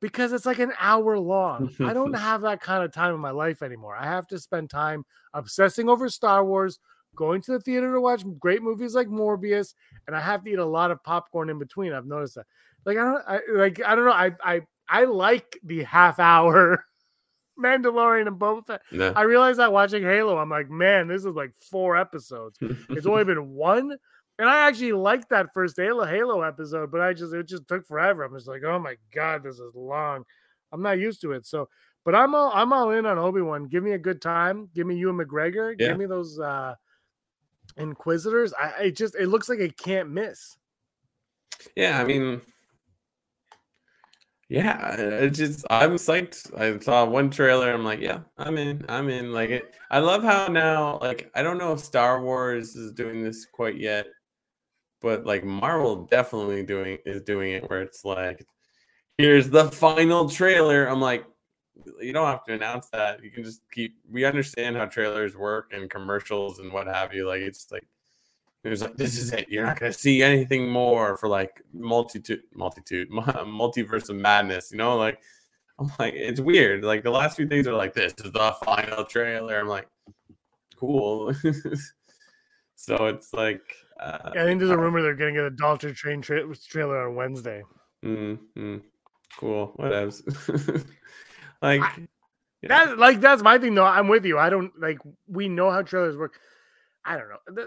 Because 0.00 0.32
it's 0.32 0.46
like 0.46 0.58
an 0.58 0.72
hour 0.80 1.18
long. 1.18 1.74
I 1.80 1.92
don't 1.92 2.12
have 2.18 2.40
that 2.42 2.60
kind 2.60 2.82
of 2.82 2.92
time 2.92 3.14
in 3.14 3.20
my 3.20 3.30
life 3.30 3.62
anymore. 3.62 3.96
I 3.96 4.04
have 4.06 4.26
to 4.28 4.38
spend 4.38 4.68
time 4.70 5.04
obsessing 5.34 5.88
over 5.88 6.08
Star 6.08 6.44
Wars, 6.44 6.78
going 7.14 7.40
to 7.42 7.52
the 7.52 7.60
theater 7.60 7.92
to 7.92 8.00
watch 8.00 8.24
great 8.38 8.62
movies 8.62 8.94
like 8.94 9.08
Morbius, 9.08 9.74
and 10.06 10.16
I 10.16 10.20
have 10.20 10.44
to 10.44 10.50
eat 10.50 10.58
a 10.58 10.64
lot 10.64 10.90
of 10.90 11.02
popcorn 11.04 11.50
in 11.50 11.58
between. 11.58 11.92
I've 11.92 12.06
noticed 12.06 12.36
that. 12.36 12.46
Like 12.86 12.96
I 12.96 13.04
don't 13.04 13.22
I 13.26 13.40
like 13.52 13.80
I 13.84 13.94
don't 13.94 14.06
know. 14.06 14.12
I 14.12 14.32
I 14.42 14.60
I 14.88 15.04
like 15.04 15.58
the 15.64 15.82
half 15.84 16.18
hour 16.18 16.84
Mandalorian 17.62 18.26
and 18.26 18.38
Boba 18.38 18.64
Fett. 18.66 18.82
yeah 18.90 19.12
I 19.14 19.22
realized 19.22 19.58
that 19.58 19.72
watching 19.72 20.02
Halo, 20.02 20.38
I'm 20.38 20.48
like, 20.48 20.70
man, 20.70 21.08
this 21.08 21.24
is 21.24 21.34
like 21.34 21.52
four 21.70 21.96
episodes. 21.96 22.58
It's 22.90 23.06
only 23.06 23.24
been 23.24 23.50
one. 23.50 23.96
And 24.38 24.48
I 24.48 24.66
actually 24.66 24.92
liked 24.92 25.28
that 25.28 25.52
first 25.52 25.76
Halo 25.76 26.06
Halo 26.06 26.40
episode, 26.40 26.90
but 26.90 27.02
I 27.02 27.12
just 27.12 27.34
it 27.34 27.46
just 27.46 27.68
took 27.68 27.86
forever. 27.86 28.24
I'm 28.24 28.34
just 28.34 28.48
like, 28.48 28.62
oh 28.64 28.78
my 28.78 28.96
god, 29.14 29.42
this 29.42 29.56
is 29.56 29.74
long. 29.74 30.24
I'm 30.72 30.80
not 30.82 30.98
used 30.98 31.20
to 31.22 31.32
it. 31.32 31.44
So, 31.44 31.68
but 32.06 32.14
I'm 32.14 32.34
all 32.34 32.50
I'm 32.54 32.72
all 32.72 32.90
in 32.92 33.04
on 33.04 33.18
Obi 33.18 33.42
Wan. 33.42 33.68
Give 33.68 33.82
me 33.84 33.92
a 33.92 33.98
good 33.98 34.22
time. 34.22 34.70
Give 34.74 34.86
me 34.86 34.96
Ewan 34.96 35.18
McGregor. 35.18 35.74
Yeah. 35.78 35.88
Give 35.88 35.98
me 35.98 36.06
those 36.06 36.40
uh 36.40 36.74
Inquisitors. 37.76 38.52
I 38.54 38.84
it 38.84 38.96
just 38.96 39.14
it 39.14 39.28
looks 39.28 39.48
like 39.48 39.60
it 39.60 39.76
can't 39.76 40.10
miss. 40.10 40.56
Yeah, 41.76 42.00
I 42.00 42.04
mean, 42.04 42.40
yeah, 44.48 44.96
it 44.96 45.30
just 45.30 45.64
I'm 45.70 45.92
psyched. 45.92 46.58
I 46.58 46.78
saw 46.80 47.04
one 47.04 47.30
trailer. 47.30 47.72
I'm 47.72 47.84
like, 47.84 48.00
yeah, 48.00 48.20
I'm 48.36 48.58
in. 48.58 48.84
I'm 48.88 49.08
in. 49.08 49.32
Like 49.32 49.50
it. 49.50 49.74
I 49.90 50.00
love 50.00 50.24
how 50.24 50.48
now, 50.48 50.98
like, 51.00 51.30
I 51.34 51.42
don't 51.42 51.58
know 51.58 51.72
if 51.72 51.80
Star 51.80 52.22
Wars 52.22 52.74
is 52.74 52.92
doing 52.92 53.22
this 53.22 53.46
quite 53.46 53.76
yet, 53.78 54.06
but 55.00 55.24
like 55.24 55.44
Marvel 55.44 56.06
definitely 56.06 56.64
doing 56.64 56.98
is 57.06 57.22
doing 57.22 57.52
it 57.52 57.68
where 57.70 57.82
it's 57.82 58.04
like, 58.04 58.44
here's 59.18 59.50
the 59.50 59.70
final 59.70 60.28
trailer. 60.28 60.86
I'm 60.86 61.00
like, 61.00 61.24
you 62.00 62.12
don't 62.12 62.26
have 62.26 62.44
to 62.44 62.54
announce 62.54 62.88
that. 62.90 63.22
You 63.22 63.30
can 63.30 63.44
just 63.44 63.62
keep. 63.72 63.96
We 64.10 64.24
understand 64.24 64.76
how 64.76 64.86
trailers 64.86 65.36
work 65.36 65.72
and 65.72 65.90
commercials 65.90 66.58
and 66.58 66.72
what 66.72 66.86
have 66.86 67.14
you. 67.14 67.26
Like 67.26 67.40
it's 67.40 67.70
like 67.70 67.86
it 68.62 68.68
was 68.68 68.82
like 68.82 68.96
this 68.96 69.16
is 69.16 69.32
it. 69.32 69.48
You're 69.48 69.64
not 69.64 69.80
gonna 69.80 69.92
see 69.92 70.22
anything 70.22 70.68
more 70.68 71.16
for 71.16 71.28
like 71.28 71.62
multitude, 71.72 72.42
multitude, 72.54 73.10
multiverse 73.10 74.10
of 74.10 74.16
madness. 74.16 74.70
You 74.70 74.78
know, 74.78 74.96
like 74.96 75.20
I'm 75.78 75.90
like 75.98 76.14
it's 76.14 76.40
weird. 76.40 76.84
Like 76.84 77.02
the 77.02 77.10
last 77.10 77.36
few 77.36 77.48
things 77.48 77.66
are 77.66 77.74
like 77.74 77.94
this 77.94 78.12
is 78.22 78.32
the 78.32 78.54
final 78.64 79.04
trailer. 79.04 79.58
I'm 79.58 79.66
like, 79.66 79.88
cool. 80.76 81.32
so 82.76 83.06
it's 83.06 83.32
like, 83.32 83.62
uh, 83.98 84.30
I 84.36 84.44
think 84.44 84.58
there's 84.60 84.70
a 84.70 84.78
rumor 84.78 85.00
they're 85.00 85.14
getting 85.14 85.38
a 85.38 85.50
Dalton 85.50 85.94
Train 85.94 86.20
tra- 86.20 86.54
trailer 86.56 87.08
on 87.08 87.14
Wednesday. 87.14 87.62
mm, 88.04 88.38
mm, 88.56 88.82
cool. 89.38 89.74
Whatevs. 89.78 90.86
like, 91.62 91.82
yeah. 92.62 92.86
That 92.86 92.98
like 92.98 93.20
that's 93.20 93.42
my 93.42 93.58
thing 93.58 93.74
though. 93.74 93.84
I'm 93.84 94.08
with 94.08 94.24
you. 94.24 94.38
I 94.38 94.50
don't 94.50 94.72
like 94.78 94.98
we 95.26 95.48
know 95.48 95.70
how 95.70 95.82
trailers 95.82 96.16
work. 96.16 96.38
I 97.04 97.16
don't 97.16 97.28
know. 97.28 97.64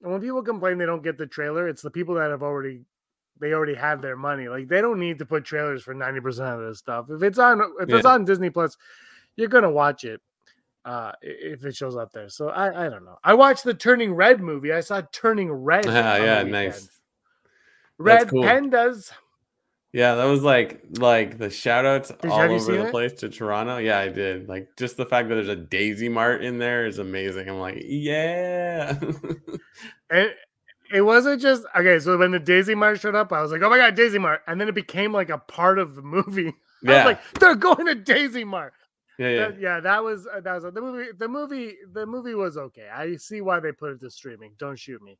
When 0.00 0.20
people 0.20 0.42
complain 0.42 0.78
they 0.78 0.86
don't 0.86 1.02
get 1.02 1.16
the 1.16 1.26
trailer, 1.26 1.68
it's 1.68 1.82
the 1.82 1.90
people 1.90 2.14
that 2.16 2.30
have 2.30 2.42
already 2.42 2.82
they 3.40 3.52
already 3.52 3.74
have 3.74 4.02
their 4.02 4.16
money. 4.16 4.48
Like 4.48 4.68
they 4.68 4.82
don't 4.82 5.00
need 5.00 5.18
to 5.20 5.26
put 5.26 5.44
trailers 5.44 5.82
for 5.82 5.94
90% 5.94 6.40
of 6.40 6.68
this 6.68 6.78
stuff. 6.78 7.06
If 7.10 7.22
it's 7.22 7.38
on 7.38 7.62
if 7.80 7.90
it's 7.90 8.04
on 8.04 8.24
Disney 8.26 8.50
Plus, 8.50 8.76
you're 9.36 9.48
gonna 9.48 9.70
watch 9.70 10.04
it 10.04 10.20
uh 10.84 11.12
if 11.22 11.64
it 11.64 11.74
shows 11.74 11.96
up 11.96 12.12
there. 12.12 12.28
So 12.28 12.50
I 12.50 12.86
I 12.86 12.88
don't 12.90 13.06
know. 13.06 13.18
I 13.24 13.32
watched 13.32 13.64
the 13.64 13.74
Turning 13.74 14.12
Red 14.12 14.42
movie. 14.42 14.72
I 14.72 14.80
saw 14.80 15.00
Turning 15.12 15.50
Red. 15.50 15.86
Ah, 15.88 16.16
on 16.16 16.22
yeah, 16.22 16.42
nice. 16.42 16.90
Red 17.98 18.28
cool. 18.28 18.42
Pandas. 18.42 19.12
Yeah, 19.96 20.16
that 20.16 20.24
was 20.24 20.42
like 20.42 20.82
like 20.98 21.38
the 21.38 21.48
shout 21.48 21.86
outs 21.86 22.12
all 22.22 22.32
over 22.38 22.72
the 22.72 22.88
it? 22.88 22.90
place 22.90 23.14
to 23.14 23.30
Toronto. 23.30 23.78
Yeah, 23.78 23.98
I 23.98 24.08
did. 24.08 24.46
Like 24.46 24.76
just 24.76 24.98
the 24.98 25.06
fact 25.06 25.30
that 25.30 25.36
there's 25.36 25.48
a 25.48 25.56
Daisy 25.56 26.10
Mart 26.10 26.44
in 26.44 26.58
there 26.58 26.84
is 26.84 26.98
amazing. 26.98 27.48
I'm 27.48 27.58
like, 27.58 27.82
yeah. 27.82 29.00
And 30.10 30.32
it 30.92 31.00
wasn't 31.00 31.40
just 31.40 31.64
okay. 31.74 31.98
So 31.98 32.18
when 32.18 32.30
the 32.30 32.38
Daisy 32.38 32.74
Mart 32.74 33.00
showed 33.00 33.14
up, 33.14 33.32
I 33.32 33.40
was 33.40 33.50
like, 33.50 33.62
"Oh 33.62 33.70
my 33.70 33.78
god, 33.78 33.94
Daisy 33.94 34.18
Mart!" 34.18 34.42
And 34.46 34.60
then 34.60 34.68
it 34.68 34.74
became 34.74 35.14
like 35.14 35.30
a 35.30 35.38
part 35.38 35.78
of 35.78 35.96
the 35.96 36.02
movie. 36.02 36.48
I 36.86 36.90
yeah. 36.90 36.96
was 36.96 37.04
like, 37.06 37.20
"They're 37.40 37.54
going 37.54 37.86
to 37.86 37.94
Daisy 37.94 38.44
Mart." 38.44 38.74
yeah, 39.18 39.28
yeah. 39.28 39.36
That- 39.48 39.60
yeah, 39.60 39.80
that 39.80 40.04
was 40.04 40.26
uh, 40.26 40.40
that 40.42 40.54
was 40.54 40.64
the 40.74 40.80
movie. 40.80 41.08
The 41.18 41.26
movie, 41.26 41.74
the 41.90 42.04
movie 42.04 42.34
was 42.34 42.58
okay. 42.58 42.88
I 42.94 43.16
see 43.16 43.40
why 43.40 43.60
they 43.60 43.72
put 43.72 43.92
it 43.92 44.00
to 44.00 44.10
streaming. 44.10 44.52
Don't 44.58 44.78
shoot 44.78 45.00
me. 45.02 45.18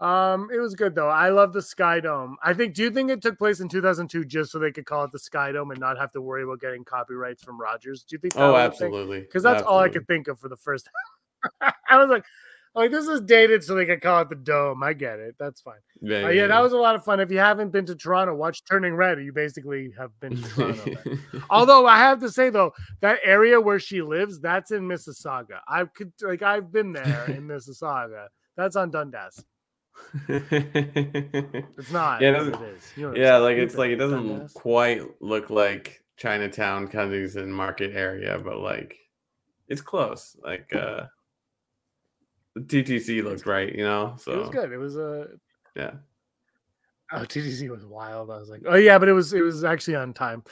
Um, 0.00 0.48
it 0.52 0.58
was 0.58 0.74
good 0.74 0.94
though. 0.94 1.08
I 1.08 1.28
love 1.30 1.52
the 1.52 1.62
Sky 1.62 2.00
Dome. 2.00 2.36
I 2.42 2.52
think. 2.52 2.74
Do 2.74 2.82
you 2.82 2.90
think 2.90 3.10
it 3.10 3.22
took 3.22 3.38
place 3.38 3.60
in 3.60 3.68
2002 3.68 4.24
just 4.24 4.50
so 4.50 4.58
they 4.58 4.72
could 4.72 4.86
call 4.86 5.04
it 5.04 5.12
the 5.12 5.18
Sky 5.18 5.52
Dome 5.52 5.70
and 5.70 5.80
not 5.80 5.98
have 5.98 6.10
to 6.12 6.20
worry 6.20 6.42
about 6.42 6.60
getting 6.60 6.84
copyrights 6.84 7.42
from 7.44 7.60
Rogers? 7.60 8.02
Do 8.02 8.14
you 8.14 8.18
think? 8.20 8.34
That 8.34 8.42
Oh, 8.42 8.52
was 8.52 8.66
a 8.66 8.70
thing? 8.78 8.86
absolutely. 8.88 9.20
because 9.20 9.42
that's 9.42 9.62
all 9.62 9.78
I 9.78 9.88
could 9.88 10.06
think 10.06 10.28
of 10.28 10.38
for 10.40 10.48
the 10.48 10.56
first. 10.56 10.88
I 11.60 11.96
was 11.96 12.08
like, 12.10 12.24
like 12.74 12.90
this 12.90 13.06
is 13.06 13.20
dated, 13.20 13.62
so 13.62 13.74
they 13.76 13.86
could 13.86 14.02
call 14.02 14.22
it 14.22 14.28
the 14.30 14.34
Dome. 14.34 14.82
I 14.82 14.94
get 14.94 15.20
it. 15.20 15.36
That's 15.38 15.60
fine. 15.60 15.78
Yeah, 16.00 16.24
Uh, 16.24 16.28
yeah, 16.30 16.46
that 16.48 16.58
was 16.60 16.72
a 16.72 16.76
lot 16.76 16.96
of 16.96 17.04
fun. 17.04 17.20
If 17.20 17.30
you 17.30 17.38
haven't 17.38 17.70
been 17.70 17.86
to 17.86 17.94
Toronto, 17.94 18.34
watch 18.34 18.64
Turning 18.64 18.94
Red. 18.96 19.22
You 19.22 19.32
basically 19.32 19.92
have 19.96 20.10
been 20.20 20.42
to 20.42 20.48
Toronto. 20.50 20.92
Although 21.50 21.86
I 21.86 21.98
have 21.98 22.18
to 22.20 22.30
say 22.30 22.50
though, 22.50 22.72
that 23.00 23.20
area 23.22 23.60
where 23.60 23.78
she 23.78 24.02
lives, 24.02 24.40
that's 24.40 24.72
in 24.72 24.82
Mississauga. 24.88 25.60
I 25.68 25.84
could 25.84 26.12
like 26.20 26.42
I've 26.42 26.72
been 26.72 26.92
there 26.92 27.26
in 27.28 27.46
Mississauga. 27.46 28.26
That's 28.56 28.74
on 28.76 28.90
Dundas. 28.90 29.44
It's 30.28 31.90
not. 31.90 32.20
Yeah, 32.20 32.40
it 32.42 32.48
it 32.48 32.60
is. 32.60 32.92
You 32.96 33.10
know 33.10 33.16
yeah, 33.16 33.36
like 33.36 33.56
it's 33.56 33.74
like 33.76 33.90
it 33.90 33.96
doesn't 33.96 34.52
quite 34.54 35.02
look 35.20 35.50
like 35.50 36.02
Chinatown, 36.16 36.88
Kensington 36.88 37.50
Market 37.50 37.94
area, 37.94 38.40
but 38.42 38.58
like 38.58 38.96
it's 39.68 39.80
close. 39.80 40.36
Like 40.42 40.72
uh 40.74 41.06
the 42.54 42.60
TTC 42.60 43.22
looked 43.24 43.46
right, 43.46 43.74
you 43.74 43.84
know. 43.84 44.14
So 44.18 44.32
It 44.32 44.38
was 44.38 44.50
good. 44.50 44.72
It 44.72 44.78
was 44.78 44.96
a. 44.96 45.28
yeah. 45.74 45.92
Oh, 47.12 47.18
TTC 47.18 47.68
was 47.68 47.84
wild. 47.84 48.30
I 48.30 48.38
was 48.38 48.48
like, 48.48 48.62
oh 48.66 48.76
yeah, 48.76 48.98
but 48.98 49.08
it 49.08 49.12
was 49.12 49.32
it 49.32 49.42
was 49.42 49.64
actually 49.64 49.96
on 49.96 50.14
time. 50.14 50.42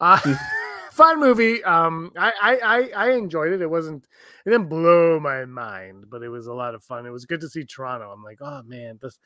Uh, 0.00 0.18
fun 1.00 1.20
movie. 1.20 1.62
Um, 1.64 2.12
I, 2.16 2.32
I 2.42 2.56
I 2.56 2.90
I 3.06 3.10
enjoyed 3.12 3.52
it. 3.52 3.62
It 3.62 3.70
wasn't 3.70 4.06
it 4.44 4.50
didn't 4.50 4.68
blow 4.68 5.18
my 5.20 5.44
mind, 5.44 6.06
but 6.08 6.22
it 6.22 6.28
was 6.28 6.46
a 6.46 6.54
lot 6.54 6.74
of 6.74 6.82
fun. 6.82 7.06
It 7.06 7.10
was 7.10 7.24
good 7.24 7.40
to 7.40 7.48
see 7.48 7.64
Toronto. 7.64 8.10
I'm 8.10 8.22
like, 8.22 8.38
oh 8.40 8.62
man, 8.64 8.98
this 9.00 9.18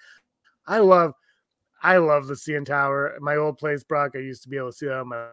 I 0.67 0.79
love 0.79 1.13
I 1.83 1.99
love 1.99 2.27
the 2.27 2.35
CN 2.35 2.65
Tower. 2.65 3.17
My 3.21 3.37
old 3.37 3.59
place, 3.59 3.85
Brock. 3.85 4.13
I 4.15 4.19
used 4.19 4.43
to 4.45 4.49
be 4.49 4.57
able 4.57 4.71
to 4.71 4.77
see 4.77 4.87
that. 4.87 5.05
I 5.13 5.29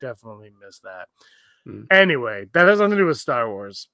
definitely 0.00 0.50
miss 0.64 0.80
that. 0.80 1.08
Hmm. 1.64 1.84
Anyway, 1.90 2.46
that 2.52 2.68
has 2.68 2.80
nothing 2.80 2.92
to 2.92 2.96
do 2.98 3.06
with 3.06 3.18
Star 3.18 3.48
Wars. 3.48 3.88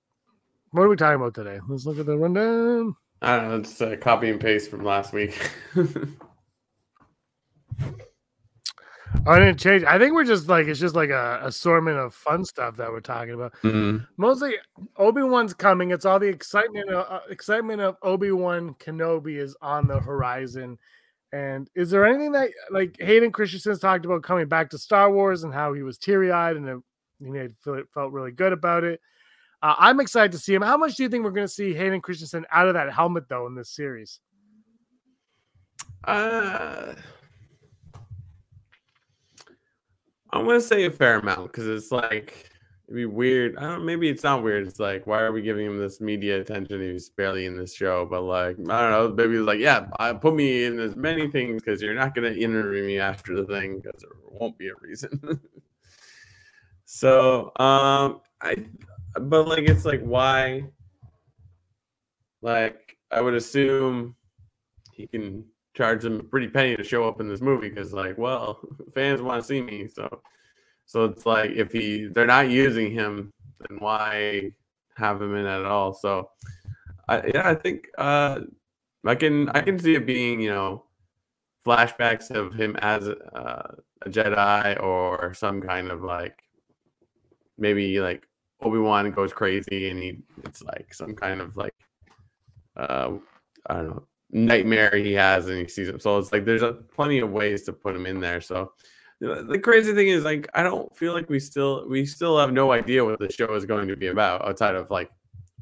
What 0.71 0.83
are 0.83 0.89
we 0.89 0.97
talking 0.97 1.21
about 1.21 1.35
today? 1.35 1.61
Let's 1.69 1.87
look 1.87 1.99
at 1.99 2.07
the 2.07 2.17
rundown. 2.17 2.97
I 3.21 3.37
don't 3.37 3.49
know, 3.49 3.57
it's 3.57 3.81
a 3.81 3.97
copy 3.97 4.29
and 4.31 4.41
paste 4.41 4.71
from 4.71 4.85
last 4.85 5.13
week. 5.13 5.51
Oh, 9.27 9.33
I 9.33 9.38
didn't 9.38 9.59
change. 9.59 9.85
I 9.85 9.99
think 9.99 10.15
we're 10.15 10.25
just 10.25 10.49
like 10.49 10.67
it's 10.67 10.81
just 10.81 10.95
like 10.95 11.11
a 11.11 11.41
assortment 11.43 11.99
of 11.99 12.15
fun 12.15 12.45
stuff 12.45 12.77
that 12.77 12.91
we're 12.91 13.00
talking 13.00 13.35
about. 13.35 13.53
Mhm. 13.62 14.07
Mostly, 14.17 14.55
Obi 14.97 15.23
Wan's 15.23 15.55
coming. 15.55 15.91
It's 15.91 16.05
all 16.05 16.19
the 16.19 16.29
excitement. 16.29 16.91
Of, 16.91 17.07
uh, 17.11 17.21
excitement 17.31 17.81
of 17.81 17.97
Obi 18.03 18.33
Wan 18.33 18.75
Kenobi 18.75 19.38
is 19.38 19.57
on 19.61 19.87
the 19.87 20.00
horizon. 20.00 20.79
And 21.33 21.69
is 21.75 21.91
there 21.91 22.07
anything 22.07 22.33
that 22.33 22.50
like 22.71 22.97
Hayden 23.00 23.33
Christensen's 23.33 23.81
talked 23.81 24.05
about 24.05 24.23
coming 24.23 24.49
back 24.49 24.71
to 24.71 24.79
Star 24.79 25.11
Wars 25.12 25.45
and 25.45 25.53
how 25.53 25.73
he 25.73 25.83
was 25.83 25.99
teary 25.99 26.33
eyed 26.33 26.57
and 26.57 26.69
it, 26.69 26.79
he 27.19 27.31
made 27.31 27.55
feel, 27.62 27.83
felt 27.93 28.12
really 28.12 28.33
good 28.33 28.53
about 28.53 28.85
it? 28.85 29.00
Uh, 29.62 29.75
I'm 29.79 30.00
excited 30.00 30.33
to 30.33 30.38
see 30.38 30.55
him. 30.55 30.62
How 30.62 30.77
much 30.77 30.95
do 30.97 31.03
you 31.03 31.09
think 31.09 31.25
we're 31.25 31.33
going 31.33 31.47
to 31.47 31.53
see 31.53 31.75
Hayden 31.75 32.00
Christensen 32.00 32.47
out 32.50 32.69
of 32.69 32.75
that 32.75 32.93
helmet 32.93 33.29
though 33.29 33.47
in 33.47 33.55
this 33.55 33.71
series? 33.71 34.21
Uh, 36.05 36.95
I'm 40.33 40.47
gonna 40.47 40.61
say 40.61 40.85
a 40.85 40.91
fair 40.91 41.19
amount 41.19 41.53
because 41.53 41.67
it's 41.67 41.91
like 41.91 42.51
it'd 42.87 42.97
be 42.97 43.07
weird. 43.07 43.57
I 43.57 43.63
don't. 43.63 43.85
Maybe 43.85 44.09
it's 44.09 44.25
not 44.25 44.43
weird. 44.43 44.67
It's 44.67 44.81
like 44.81 45.07
why 45.07 45.21
are 45.21 45.33
we 45.33 45.43
giving 45.43 45.67
him 45.67 45.79
this 45.79 46.01
media 46.01 46.41
attention? 46.41 46.81
He's 46.81 47.09
barely 47.09 47.47
in 47.47 47.57
this 47.57 47.75
show, 47.75 48.07
but 48.07 48.23
like 48.23 48.57
I 48.69 48.81
don't 48.81 48.91
know. 48.91 49.15
Maybe 49.15 49.37
it's 49.37 49.47
like 49.47 49.61
yeah, 49.61 49.87
I 49.99 50.13
put 50.13 50.35
me 50.35 50.65
in 50.65 50.79
as 50.81 50.97
many 50.97 51.29
things 51.29 51.63
because 51.63 51.81
you're 51.81 51.95
not 51.95 52.15
gonna 52.15 52.31
interview 52.31 52.85
me 52.85 52.99
after 52.99 53.35
the 53.35 53.45
thing 53.47 53.81
because 53.81 54.01
there 54.01 54.11
won't 54.31 54.59
be 54.59 54.69
a 54.69 54.75
reason. 54.81 55.41
so 56.85 57.53
um, 57.57 58.21
I 58.41 58.57
but 59.21 59.49
like 59.49 59.65
it's 59.65 59.85
like 59.85 60.03
why 60.03 60.65
like 62.43 62.97
I 63.11 63.21
would 63.21 63.35
assume 63.35 64.15
he 64.93 65.07
can 65.07 65.45
charge 65.79 66.03
them 66.03 66.19
a 66.19 66.25
pretty 66.25 66.49
penny 66.49 66.77
to 66.77 66.83
show 66.83 67.09
up 67.09 67.21
in 67.21 67.29
this 67.29 67.41
movie 67.41 67.71
because 67.71 67.93
like 67.93 68.19
well 68.19 68.61
fans 68.93 69.23
want 69.23 69.41
to 69.41 69.47
see 69.47 69.63
me 69.63 69.87
so 69.87 70.21
so 70.85 71.05
it's 71.05 71.25
like 71.25 71.53
if 71.53 71.73
he 71.73 72.07
they're 72.07 72.27
not 72.27 72.51
using 72.51 72.91
him 72.91 73.33
then 73.61 73.79
why 73.79 74.51
have 74.99 75.23
him 75.23 75.35
in 75.35 75.47
at 75.47 75.65
all? 75.65 75.93
So 75.95 76.31
I, 77.09 77.27
yeah 77.29 77.49
I 77.49 77.55
think 77.55 77.87
uh 77.97 78.41
I 79.07 79.15
can 79.15 79.49
I 79.51 79.61
can 79.63 79.79
see 79.79 79.95
it 79.95 80.07
being 80.07 80.41
you 80.41 80.51
know 80.51 80.85
flashbacks 81.65 82.31
of 82.31 82.55
him 82.55 82.77
as 82.77 83.09
uh, 83.09 83.75
a 84.03 84.09
Jedi 84.09 84.83
or 84.83 85.33
some 85.35 85.61
kind 85.63 85.91
of 85.91 86.03
like 86.03 86.43
maybe 87.57 88.01
like 88.01 88.27
Obi 88.61 88.79
Wan 88.79 89.11
goes 89.13 89.33
crazy 89.33 89.89
and 89.89 90.03
he 90.03 90.19
it's 90.45 90.63
like 90.63 90.93
some 90.93 91.15
kind 91.15 91.41
of 91.41 91.57
like 91.57 91.75
uh 92.77 93.13
I 93.67 93.75
don't 93.75 93.89
know 93.89 94.07
nightmare 94.31 94.95
he 94.97 95.13
has 95.13 95.47
and 95.49 95.59
he 95.59 95.69
sees 95.69 95.89
him. 95.89 96.01
So 96.01 96.19
it's 96.19 96.33
like 96.33 96.45
there's 96.45 96.63
a, 96.63 96.73
plenty 96.73 97.19
of 97.19 97.31
ways 97.31 97.63
to 97.65 97.73
put 97.73 97.97
him 97.97 98.07
in 98.07 98.21
there. 98.21 98.41
So 98.41 98.73
the 99.21 99.59
crazy 99.63 99.95
thing 99.95 100.09
is 100.09 100.25
like 100.25 100.49
I 100.55 100.63
don't 100.63 100.95
feel 100.97 101.13
like 101.13 101.29
we 101.29 101.41
still 101.41 101.89
we 101.89 102.07
still 102.07 102.39
have 102.39 102.53
no 102.53 102.73
idea 102.73 103.05
what 103.05 103.19
the 103.19 103.33
show 103.33 103.53
is 103.55 103.65
going 103.65 103.89
to 103.89 103.97
be 103.97 104.09
about 104.09 104.47
outside 104.47 104.75
of 104.75 104.91
like 104.91 105.11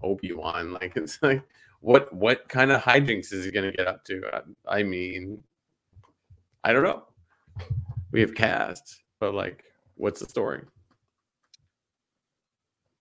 Obi 0.02 0.32
Wan. 0.32 0.72
Like 0.72 0.96
it's 0.96 1.18
like 1.22 1.42
what 1.80 2.12
what 2.12 2.48
kind 2.48 2.70
of 2.70 2.82
hijinks 2.82 3.32
is 3.32 3.44
he 3.44 3.50
going 3.50 3.70
to 3.70 3.76
get 3.76 3.86
up 3.86 4.04
to? 4.04 4.22
I, 4.32 4.78
I 4.78 4.82
mean, 4.82 5.42
I 6.64 6.72
don't 6.72 6.82
know. 6.82 7.04
We 8.12 8.20
have 8.20 8.34
cast, 8.34 9.02
but 9.20 9.34
like, 9.34 9.64
what's 9.94 10.20
the 10.20 10.28
story? 10.28 10.62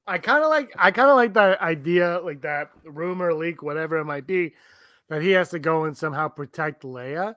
I 0.08 0.20
kind 0.20 0.44
of 0.44 0.50
like 0.50 0.72
I 0.78 0.92
kind 0.92 1.10
of 1.10 1.16
like 1.16 1.34
that 1.34 1.60
idea, 1.62 2.20
like 2.24 2.42
that 2.42 2.70
rumor 2.84 3.34
leak, 3.34 3.64
whatever 3.64 3.98
it 3.98 4.06
might 4.06 4.28
be, 4.28 4.54
that 5.10 5.22
he 5.22 5.32
has 5.32 5.50
to 5.50 5.60
go 5.60 5.86
and 5.86 5.98
somehow 5.98 6.28
protect 6.28 6.84
Leia. 6.84 7.36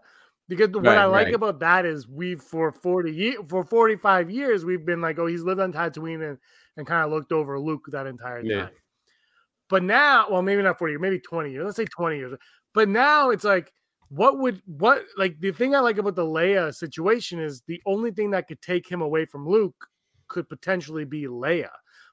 Because 0.49 0.71
what 0.71 0.85
Right, 0.85 0.99
I 0.99 1.05
like 1.05 1.27
right. 1.27 1.35
about 1.35 1.61
that 1.61 1.85
is 1.85 2.09
we've 2.09 2.41
for 2.41 2.73
40 2.73 3.13
years 3.13 3.37
for 3.49 3.63
45 3.63 4.31
years 4.31 4.65
we've 4.65 4.85
been 4.85 5.03
like, 5.03 5.19
oh, 5.19 5.27
he's 5.27 5.43
lived 5.43 5.61
on 5.61 5.73
Tatooine 5.73 6.27
and, 6.27 6.39
and 6.77 6.87
kind 6.87 7.05
of 7.05 7.11
looked 7.11 7.33
over 7.33 7.59
Luke 7.61 7.85
that 7.89 8.07
entire 8.07 8.41
time. 8.41 8.51
Yeah. 8.51 8.69
But 9.69 9.83
now, 9.83 10.27
well, 10.31 10.41
maybe 10.41 10.63
not 10.63 10.79
40 10.79 10.93
years, 10.93 11.01
maybe 11.03 11.21
20 11.21 11.51
years. 11.51 11.65
Let's 11.65 11.77
say 11.77 11.85
20 11.85 12.17
years. 12.17 12.39
But 12.73 12.89
now 12.89 13.31
it's 13.31 13.45
like, 13.45 13.71
what 14.09 14.39
would 14.39 14.63
what 14.65 15.05
like 15.19 15.39
the 15.39 15.53
thing 15.53 15.75
I 15.75 15.81
like 15.81 15.99
about 15.99 16.15
the 16.15 16.25
Leia 16.25 16.75
situation 16.75 17.39
is 17.39 17.63
the 17.67 17.83
only 17.85 18.11
thing 18.11 18.31
that 18.31 18.49
could 18.49 18.63
take 18.63 18.91
him 18.91 19.03
away 19.03 19.27
from 19.27 19.47
Luke 19.47 19.87
could 20.29 20.49
potentially 20.49 21.05
be 21.05 21.25
Leia. 21.25 21.69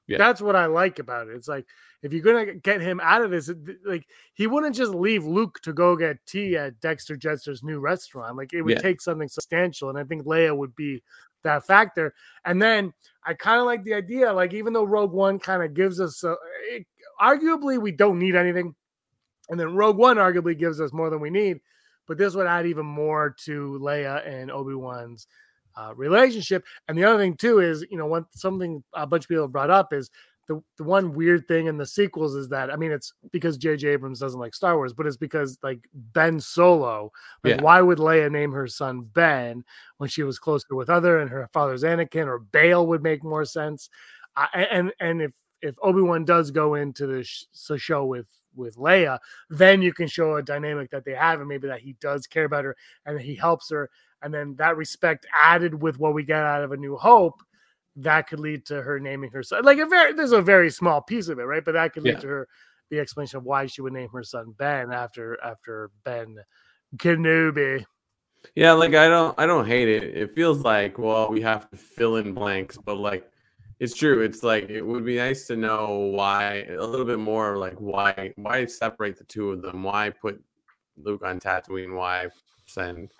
Yeah. 0.06 0.18
That's 0.18 0.40
what 0.40 0.56
I 0.56 0.66
like 0.66 0.98
about 0.98 1.28
it. 1.28 1.36
It's 1.36 1.48
like 1.48 1.66
if 2.06 2.12
you're 2.12 2.22
gonna 2.22 2.54
get 2.54 2.80
him 2.80 3.00
out 3.02 3.22
of 3.22 3.30
this, 3.30 3.50
like 3.84 4.06
he 4.34 4.46
wouldn't 4.46 4.76
just 4.76 4.92
leave 4.92 5.24
Luke 5.24 5.58
to 5.62 5.72
go 5.72 5.96
get 5.96 6.24
tea 6.24 6.56
at 6.56 6.80
Dexter 6.80 7.16
Jettster's 7.16 7.62
new 7.62 7.80
restaurant. 7.80 8.36
Like 8.36 8.52
it 8.54 8.62
would 8.62 8.76
Yeah. 8.76 8.80
take 8.80 9.00
something 9.00 9.28
substantial, 9.28 9.90
and 9.90 9.98
I 9.98 10.04
think 10.04 10.24
Leia 10.24 10.56
would 10.56 10.74
be 10.76 11.02
that 11.42 11.66
factor. 11.66 12.14
And 12.44 12.62
then 12.62 12.92
I 13.24 13.34
kind 13.34 13.60
of 13.60 13.66
like 13.66 13.82
the 13.84 13.94
idea, 13.94 14.32
like 14.32 14.54
even 14.54 14.72
though 14.72 14.84
Rogue 14.84 15.12
One 15.12 15.38
kind 15.38 15.62
of 15.62 15.74
gives 15.74 16.00
us, 16.00 16.22
a, 16.24 16.36
it, 16.70 16.86
arguably 17.20 17.80
we 17.80 17.92
don't 17.92 18.18
need 18.18 18.36
anything, 18.36 18.74
and 19.50 19.58
then 19.58 19.74
Rogue 19.74 19.96
One 19.96 20.16
arguably 20.16 20.56
gives 20.56 20.80
us 20.80 20.92
more 20.92 21.10
than 21.10 21.20
we 21.20 21.30
need. 21.30 21.60
But 22.06 22.18
this 22.18 22.36
would 22.36 22.46
add 22.46 22.66
even 22.66 22.86
more 22.86 23.34
to 23.46 23.78
Leia 23.82 24.24
and 24.26 24.50
Obi 24.50 24.74
Wan's 24.74 25.26
uh, 25.76 25.92
relationship. 25.96 26.64
And 26.86 26.96
the 26.96 27.04
other 27.04 27.18
thing 27.18 27.36
too 27.36 27.58
is, 27.58 27.84
you 27.90 27.98
know, 27.98 28.06
one 28.06 28.26
something 28.30 28.82
a 28.94 29.06
bunch 29.06 29.24
of 29.24 29.28
people 29.28 29.48
brought 29.48 29.70
up 29.70 29.92
is 29.92 30.08
the 30.48 30.62
the 30.78 30.84
one 30.84 31.12
weird 31.14 31.46
thing 31.48 31.66
in 31.66 31.76
the 31.76 31.86
sequels 31.86 32.34
is 32.34 32.48
that 32.50 32.70
I 32.72 32.76
mean, 32.76 32.92
it's 32.92 33.12
because 33.32 33.56
J.J. 33.58 33.88
Abrams 33.88 34.20
doesn't 34.20 34.38
like 34.40 34.54
Star 34.54 34.76
Wars, 34.76 34.92
but 34.92 35.06
it's 35.06 35.16
because 35.16 35.58
like 35.62 35.80
Ben 35.92 36.38
Solo. 36.40 37.10
Like, 37.44 37.56
Yeah. 37.56 37.62
why 37.62 37.80
would 37.80 37.98
Leia 37.98 38.30
name 38.30 38.52
her 38.52 38.66
son 38.68 39.02
Ben 39.12 39.64
when 39.98 40.08
she 40.08 40.22
was 40.22 40.38
closer 40.38 40.74
with 40.74 40.88
other 40.90 41.18
and 41.20 41.30
her 41.30 41.48
father's 41.52 41.82
Anakin 41.82 42.26
or 42.26 42.38
Bail 42.38 42.86
would 42.86 43.02
make 43.02 43.24
more 43.24 43.44
sense. 43.44 43.90
Uh, 44.36 44.46
and 44.54 44.92
and 45.00 45.20
if 45.22 45.32
if 45.62 45.74
Obi 45.82 46.02
Wan 46.02 46.24
does 46.24 46.50
go 46.50 46.74
into 46.74 47.06
the 47.06 47.24
sh- 47.24 47.44
show 47.76 48.04
with 48.04 48.28
with 48.54 48.76
Leia, 48.76 49.18
then 49.50 49.82
you 49.82 49.92
can 49.92 50.06
show 50.08 50.36
a 50.36 50.42
dynamic 50.42 50.90
that 50.90 51.04
they 51.04 51.12
have, 51.12 51.40
and 51.40 51.48
maybe 51.48 51.68
that 51.68 51.80
he 51.80 51.94
does 52.00 52.26
care 52.26 52.44
about 52.44 52.64
her 52.64 52.74
and 53.04 53.20
he 53.20 53.34
helps 53.34 53.68
her. 53.70 53.90
and 54.22 54.32
then 54.32 54.56
that 54.56 54.76
respect 54.78 55.26
added 55.32 55.74
with 55.82 55.98
what 55.98 56.14
we 56.14 56.24
get 56.24 56.42
out 56.42 56.64
of 56.64 56.72
a 56.72 56.76
New 56.76 56.96
Hope, 56.96 57.42
that 57.96 58.28
could 58.28 58.40
lead 58.40 58.66
to 58.66 58.82
her 58.82 59.00
naming 59.00 59.30
her 59.30 59.42
son. 59.42 59.64
Like 59.64 59.78
a 59.78 59.86
very, 59.86 60.12
there's 60.12 60.32
a 60.32 60.42
very 60.42 60.70
small 60.70 61.00
piece 61.00 61.28
of 61.28 61.38
it, 61.38 61.44
right? 61.44 61.64
But 61.64 61.72
that 61.72 61.92
could 61.92 62.04
lead 62.04 62.14
Yeah. 62.14 62.20
to 62.20 62.28
her 62.28 62.48
the 62.90 63.00
explanation 63.00 63.38
of 63.38 63.44
why 63.44 63.66
she 63.66 63.82
would 63.82 63.92
name 63.92 64.10
her 64.12 64.22
son 64.22 64.54
Ben 64.58 64.92
after 64.92 65.42
after 65.42 65.90
Ben 66.04 66.36
Kenobi. 66.96 67.84
Yeah, 68.54 68.72
like 68.72 68.94
I 68.94 69.08
don't 69.08 69.34
I 69.38 69.46
don't 69.46 69.66
hate 69.66 69.88
it. 69.88 70.16
It 70.16 70.32
feels 70.32 70.60
like 70.60 70.98
well 70.98 71.28
we 71.30 71.40
have 71.42 71.68
to 71.70 71.76
fill 71.76 72.16
in 72.16 72.32
blanks, 72.32 72.78
but 72.78 72.96
like 72.96 73.28
it's 73.80 73.94
true. 73.94 74.22
It's 74.22 74.42
like 74.42 74.70
it 74.70 74.82
would 74.82 75.04
be 75.04 75.16
nice 75.16 75.46
to 75.48 75.56
know 75.56 76.12
why 76.14 76.66
a 76.70 76.84
little 76.84 77.04
bit 77.06 77.18
more 77.18 77.56
like 77.56 77.74
why 77.74 78.32
why 78.36 78.66
separate 78.66 79.18
the 79.18 79.24
two 79.24 79.50
of 79.50 79.62
them? 79.62 79.82
Why 79.82 80.10
put 80.10 80.42
Luke 80.96 81.22
on 81.24 81.40
Tatooine? 81.40 81.96
Why 81.96 82.28
send 82.66 83.10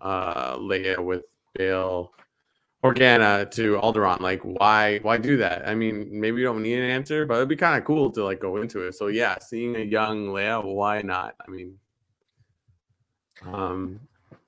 uh 0.00 0.56
Leia 0.56 0.98
with 0.98 1.22
Bail 1.54 2.12
Organa 2.84 3.48
to 3.52 3.76
Alderaan? 3.76 4.20
Like 4.20 4.40
why 4.42 4.98
why 5.02 5.16
do 5.16 5.36
that? 5.38 5.68
I 5.68 5.74
mean, 5.74 6.08
maybe 6.10 6.40
you 6.40 6.44
don't 6.46 6.62
need 6.62 6.78
an 6.78 6.90
answer, 6.90 7.26
but 7.26 7.36
it'd 7.36 7.48
be 7.48 7.56
kind 7.56 7.78
of 7.78 7.84
cool 7.84 8.10
to 8.12 8.24
like 8.24 8.40
go 8.40 8.56
into 8.56 8.80
it. 8.80 8.94
So 8.94 9.06
yeah, 9.06 9.38
seeing 9.38 9.76
a 9.76 9.80
young 9.80 10.26
Leia, 10.28 10.64
why 10.64 11.02
not? 11.02 11.34
I 11.46 11.50
mean 11.50 11.78
um 13.44 14.00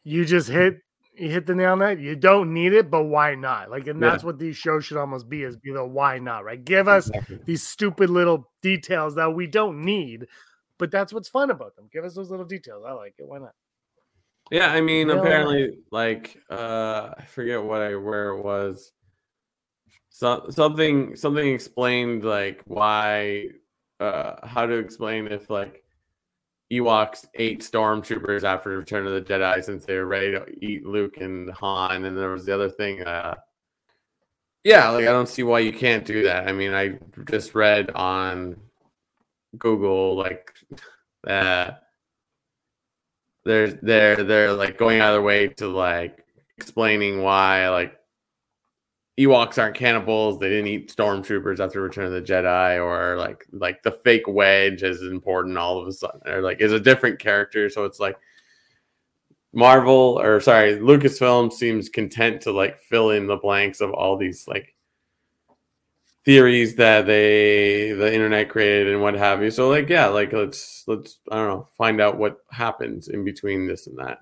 You 0.02 0.24
just 0.24 0.48
hit 0.48 0.78
you 1.16 1.30
hit 1.30 1.46
the 1.46 1.54
nail 1.54 1.72
on 1.72 1.78
that. 1.78 2.00
You 2.00 2.16
don't 2.16 2.52
need 2.52 2.72
it, 2.72 2.90
but 2.90 3.04
why 3.04 3.36
not? 3.36 3.70
Like, 3.70 3.86
and 3.86 4.00
Yeah. 4.00 4.10
that's 4.10 4.24
what 4.24 4.36
these 4.36 4.56
shows 4.56 4.84
should 4.84 4.96
almost 4.96 5.28
be 5.28 5.44
is 5.44 5.56
be 5.56 5.70
the 5.72 5.84
why 5.84 6.18
not, 6.18 6.44
right? 6.44 6.62
Give 6.62 6.88
us 6.88 7.08
exactly. 7.08 7.38
these 7.44 7.62
stupid 7.62 8.10
little 8.10 8.50
details 8.62 9.14
that 9.14 9.32
we 9.32 9.46
don't 9.46 9.82
need, 9.84 10.26
but 10.76 10.90
that's 10.90 11.12
what's 11.12 11.28
fun 11.28 11.52
about 11.52 11.76
them. 11.76 11.88
Give 11.92 12.04
us 12.04 12.14
those 12.16 12.30
little 12.30 12.44
details. 12.44 12.82
I 12.84 12.92
like 12.92 13.14
it. 13.18 13.28
Why 13.28 13.38
not? 13.38 13.54
Yeah, 14.50 14.70
I 14.70 14.80
mean, 14.80 15.08
Yeah. 15.08 15.16
apparently, 15.16 15.78
like, 15.90 16.40
uh, 16.50 17.14
I 17.16 17.24
forget 17.24 17.62
what 17.62 17.80
I 17.80 17.96
where 17.96 18.30
it 18.30 18.42
was. 18.42 18.92
So, 20.10 20.46
something 20.50 21.16
something 21.16 21.48
explained 21.52 22.24
like 22.24 22.62
why, 22.66 23.48
uh, 24.00 24.46
how 24.46 24.66
to 24.66 24.74
explain 24.74 25.26
if 25.28 25.50
like 25.50 25.82
Ewoks 26.72 27.26
ate 27.34 27.60
stormtroopers 27.60 28.44
after 28.44 28.70
Return 28.78 29.06
of 29.06 29.12
the 29.14 29.20
Jedi 29.22 29.62
since 29.64 29.84
they 29.84 29.96
were 29.96 30.06
ready 30.06 30.32
to 30.32 30.46
eat 30.64 30.86
Luke 30.86 31.16
and 31.18 31.50
Han, 31.50 32.04
and 32.04 32.16
there 32.16 32.30
was 32.30 32.46
the 32.46 32.54
other 32.54 32.70
thing. 32.70 33.02
Uh, 33.02 33.34
yeah, 34.62 34.88
like 34.90 35.02
I 35.06 35.12
don't 35.12 35.28
see 35.28 35.42
why 35.42 35.60
you 35.60 35.72
can't 35.72 36.04
do 36.04 36.22
that. 36.24 36.48
I 36.48 36.52
mean, 36.52 36.72
I 36.74 36.98
just 37.26 37.54
read 37.54 37.90
on 37.90 38.56
Google 39.58 40.16
like 40.16 40.52
that 41.24 41.83
they're 43.44 43.68
they're 43.68 44.24
they're 44.24 44.52
like 44.52 44.78
going 44.78 45.00
out 45.00 45.10
of 45.10 45.14
their 45.14 45.22
way 45.22 45.48
to 45.48 45.68
like 45.68 46.24
explaining 46.58 47.22
why 47.22 47.68
like 47.68 47.98
Ewoks 49.18 49.62
aren't 49.62 49.76
cannibals. 49.76 50.40
They 50.40 50.48
didn't 50.48 50.66
eat 50.66 50.94
stormtroopers 50.94 51.60
after 51.60 51.80
Return 51.80 52.06
of 52.06 52.12
the 52.12 52.20
Jedi, 52.22 52.84
or 52.84 53.16
like 53.16 53.46
like 53.52 53.82
the 53.82 53.92
fake 53.92 54.26
wedge 54.26 54.82
is 54.82 55.02
important 55.02 55.56
all 55.56 55.80
of 55.80 55.86
a 55.86 55.92
sudden, 55.92 56.20
or 56.26 56.40
like 56.40 56.60
is 56.60 56.72
a 56.72 56.80
different 56.80 57.20
character. 57.20 57.70
So 57.70 57.84
it's 57.84 58.00
like 58.00 58.18
Marvel 59.52 60.18
or 60.20 60.40
sorry, 60.40 60.78
Lucasfilm 60.78 61.52
seems 61.52 61.88
content 61.88 62.40
to 62.42 62.52
like 62.52 62.78
fill 62.80 63.10
in 63.10 63.28
the 63.28 63.36
blanks 63.36 63.80
of 63.80 63.92
all 63.92 64.16
these 64.16 64.48
like 64.48 64.73
theories 66.24 66.76
that 66.76 67.06
they 67.06 67.92
the 67.92 68.12
internet 68.12 68.48
created 68.48 68.92
and 68.92 69.02
what 69.02 69.14
have 69.14 69.42
you. 69.42 69.50
So 69.50 69.68
like 69.68 69.88
yeah, 69.88 70.06
like 70.06 70.32
let's 70.32 70.84
let's 70.86 71.20
I 71.30 71.36
don't 71.36 71.48
know 71.48 71.68
find 71.76 72.00
out 72.00 72.18
what 72.18 72.38
happens 72.50 73.08
in 73.08 73.24
between 73.24 73.66
this 73.66 73.86
and 73.86 73.98
that. 73.98 74.18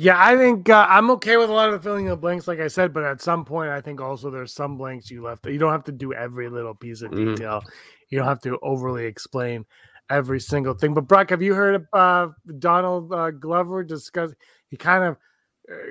Yeah, 0.00 0.14
I 0.16 0.36
think 0.36 0.68
uh, 0.70 0.86
I'm 0.88 1.10
okay 1.12 1.36
with 1.38 1.50
a 1.50 1.52
lot 1.52 1.70
of 1.70 1.74
the 1.74 1.80
filling 1.80 2.04
in 2.04 2.10
the 2.10 2.16
blanks, 2.16 2.46
like 2.46 2.60
I 2.60 2.68
said, 2.68 2.92
but 2.94 3.02
at 3.02 3.20
some 3.20 3.44
point, 3.44 3.70
I 3.70 3.80
think 3.80 4.00
also 4.00 4.30
there's 4.30 4.52
some 4.52 4.76
blanks 4.78 5.10
you 5.10 5.22
left. 5.24 5.44
You 5.46 5.58
don't 5.58 5.72
have 5.72 5.82
to 5.84 5.92
do 5.92 6.12
every 6.12 6.48
little 6.48 6.72
piece 6.72 7.02
of 7.02 7.10
Mhm. 7.10 7.34
detail. 7.34 7.64
You 8.08 8.18
don't 8.18 8.28
have 8.28 8.40
to 8.42 8.60
overly 8.62 9.06
explain 9.06 9.66
every 10.08 10.38
single 10.38 10.74
thing. 10.74 10.94
But 10.94 11.08
Brock, 11.08 11.30
have 11.30 11.42
you 11.42 11.52
heard 11.52 11.74
of 11.74 11.86
uh, 11.92 12.28
Donald 12.60 13.12
uh, 13.12 13.32
Glover 13.32 13.82
discuss? 13.82 14.32
He 14.68 14.76
kind 14.76 15.02
of 15.02 15.16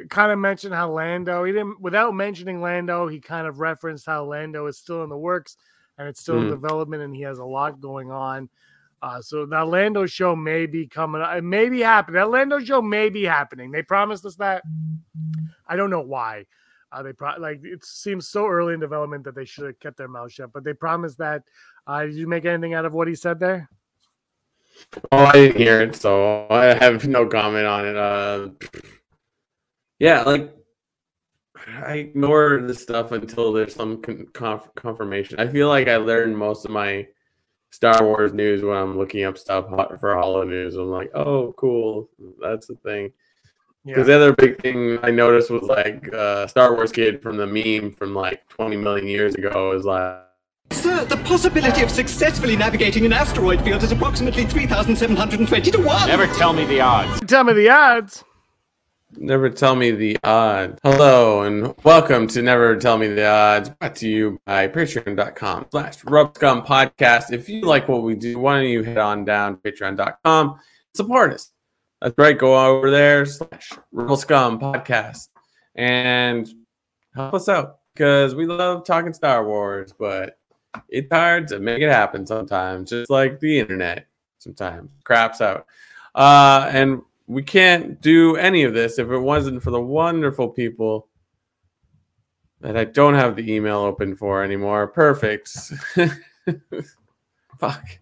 kind 0.10 0.32
of 0.32 0.40
mentioned 0.40 0.74
how 0.74 0.92
Lando. 0.92 1.44
He 1.44 1.52
didn't 1.52 1.80
without 1.82 2.14
mentioning 2.14 2.62
Lando. 2.62 3.08
He 3.08 3.20
kind 3.20 3.48
of 3.48 3.60
referenced 3.60 4.06
how 4.06 4.26
Lando 4.26 4.66
is 4.68 4.78
still 4.78 5.04
in 5.04 5.10
the 5.10 5.18
works 5.18 5.58
and 5.98 6.08
it's 6.08 6.22
still 6.22 6.38
in 6.38 6.46
Mhm. 6.46 6.52
development, 6.52 7.04
and 7.04 7.16
he 7.16 7.24
has 7.24 7.40
a 7.40 7.46
lot 7.46 7.82
going 7.82 8.12
on. 8.12 8.50
Uh, 9.02 9.22
so 9.22 9.46
that 9.46 9.68
Lando 9.68 10.06
show 10.06 10.36
may 10.36 10.66
be 10.66 10.88
coming. 10.88 11.22
Up. 11.22 11.36
It 11.36 11.44
may 11.44 11.70
be 11.70 11.82
happening. 11.82 12.16
That 12.16 12.30
Lando 12.30 12.60
show 12.60 12.82
may 12.82 13.10
be 13.10 13.24
happening. 13.24 13.72
They 13.72 13.84
promised 13.84 14.26
us 14.26 14.36
that. 14.38 14.64
I 15.68 15.76
don't 15.76 15.90
know 15.90 16.02
why. 16.02 16.46
Uh, 16.92 17.04
they 17.04 17.14
pro- 17.14 17.38
like 17.38 17.64
it 17.64 17.84
seems 17.84 18.28
so 18.30 18.48
early 18.48 18.74
in 18.74 18.80
development 18.80 19.24
that 19.26 19.36
they 19.36 19.46
should 19.46 19.66
have 19.66 19.80
kept 19.80 19.98
their 19.98 20.08
mouth 20.08 20.32
shut. 20.32 20.54
But 20.54 20.64
they 20.64 20.74
promised 20.74 21.18
that. 21.20 21.44
Uh, 21.86 22.04
did 22.06 22.16
you 22.16 22.28
make 22.28 22.46
anything 22.46 22.74
out 22.74 22.86
of 22.86 22.94
what 22.94 23.08
he 23.08 23.16
said 23.16 23.40
there? 23.40 23.70
Oh, 25.12 25.26
I 25.26 25.32
didn't 25.34 25.58
hear 25.58 25.82
it, 25.82 25.96
so 25.96 26.48
I 26.50 26.66
have 26.66 27.08
no 27.08 27.28
comment 27.28 27.66
on 27.66 27.86
it. 27.86 27.96
Yeah, 30.00 30.24
like 30.24 30.54
I 31.84 31.94
ignore 31.96 32.62
this 32.62 32.82
stuff 32.82 33.12
until 33.12 33.52
there's 33.52 33.74
some 33.74 34.02
conf- 34.02 34.70
confirmation. 34.76 35.40
I 35.40 35.48
feel 35.48 35.68
like 35.68 35.88
I 35.88 35.98
learned 35.98 36.38
most 36.38 36.66
of 36.66 36.72
my 36.72 37.08
Star 37.72 38.04
Wars 38.04 38.34
news 38.34 38.64
when 38.64 38.78
I'm 38.78 38.98
looking 38.98 39.24
up 39.24 39.38
stuff 39.38 39.68
for 40.00 40.18
Holo 40.18 40.44
News. 40.44 40.76
I'm 40.76 40.90
like, 40.90 41.12
oh, 41.14 41.54
cool, 41.58 42.10
that's 42.40 42.68
the 42.68 42.76
thing. 42.76 43.12
Because 43.86 44.08
the 44.08 44.16
other 44.16 44.34
big 44.34 44.62
thing 44.62 45.00
I 45.02 45.12
noticed 45.12 45.50
was 45.50 45.64
like 45.64 46.14
uh, 46.14 46.46
Star 46.48 46.74
Wars 46.74 46.92
kid 46.92 47.22
from 47.22 47.38
the 47.38 47.48
meme 47.48 47.94
from 47.94 48.14
like 48.14 48.48
20 48.50 48.76
million 48.76 49.08
years 49.08 49.36
ago 49.36 49.72
is 49.72 49.86
like. 49.86 50.24
Sir, 50.72 51.06
the 51.06 51.16
possibility 51.18 51.82
of 51.82 51.90
successfully 51.90 52.58
navigating 52.58 53.06
an 53.06 53.14
asteroid 53.14 53.62
field 53.62 53.84
is 53.84 53.92
approximately 53.94 54.46
3,720 54.46 55.72
to 55.72 55.78
1. 55.78 56.08
Never 56.08 56.28
tell 56.36 56.52
me 56.52 56.66
the 56.66 56.82
odds. 56.82 57.22
Tell 57.22 57.46
me 57.46 57.54
the 57.54 57.70
odds. 57.70 58.26
Never 59.16 59.50
tell 59.50 59.76
me 59.76 59.92
the 59.92 60.18
odds. 60.24 60.80
Hello 60.84 61.44
and 61.44 61.74
welcome 61.86 62.28
to 62.28 62.42
Never 62.42 62.76
Tell 62.76 62.98
Me 62.98 63.08
the 63.08 63.26
Odds, 63.26 63.70
brought 63.70 63.96
to 63.98 64.10
you 64.10 64.38
by 64.46 64.68
patreon.com 64.68 65.68
slash 65.72 66.04
Rebel 66.04 66.34
Scum 66.36 66.66
podcast. 66.66 67.32
If 67.32 67.48
you 67.48 67.62
like 67.62 67.88
what 67.88 68.04
we 68.04 68.16
do, 68.16 68.38
why 68.38 68.60
don't 68.60 68.70
you 68.70 68.84
head 68.84 68.98
on 68.98 69.24
down 69.24 69.58
patreon.com 69.58 70.60
support 70.94 71.34
us. 71.34 71.54
That's 72.02 72.16
right, 72.18 72.38
go 72.38 72.58
over 72.58 72.92
there 72.92 73.26
slash 73.26 73.72
Rebel 73.94 74.18
Scum 74.18 74.60
podcast 74.60 75.30
and 75.76 76.46
help 77.16 77.34
us 77.34 77.48
out 77.48 77.80
because 77.94 78.36
we 78.36 78.46
love 78.46 78.86
talking 78.86 79.14
Star 79.14 79.48
Wars, 79.48 79.94
but 79.98 80.38
it's 80.90 81.12
hard 81.12 81.48
to 81.48 81.60
make 81.60 81.82
it 81.82 81.90
happen 81.90 82.28
sometimes, 82.28 82.90
just 82.90 83.10
like 83.10 83.40
the 83.40 83.60
internet 83.60 84.08
sometimes 84.40 84.90
craps 85.06 85.40
out. 85.40 85.66
Uh, 86.14 86.70
and 86.74 87.02
we 87.28 87.44
can't 87.44 88.02
do 88.02 88.36
any 88.38 88.64
of 88.64 88.74
this 88.74 88.98
if 89.00 89.10
it 89.10 89.20
wasn't 89.20 89.62
for 89.62 89.72
the 89.72 89.82
wonderful 89.82 90.50
people 90.50 91.10
that 92.62 92.78
I 92.78 92.86
don't 92.86 93.14
have 93.14 93.36
the 93.36 93.54
email 93.54 93.80
open 93.80 94.16
for 94.16 94.44
anymore. 94.44 94.88
Perfect. 94.88 95.50
Fuck. 97.60 98.00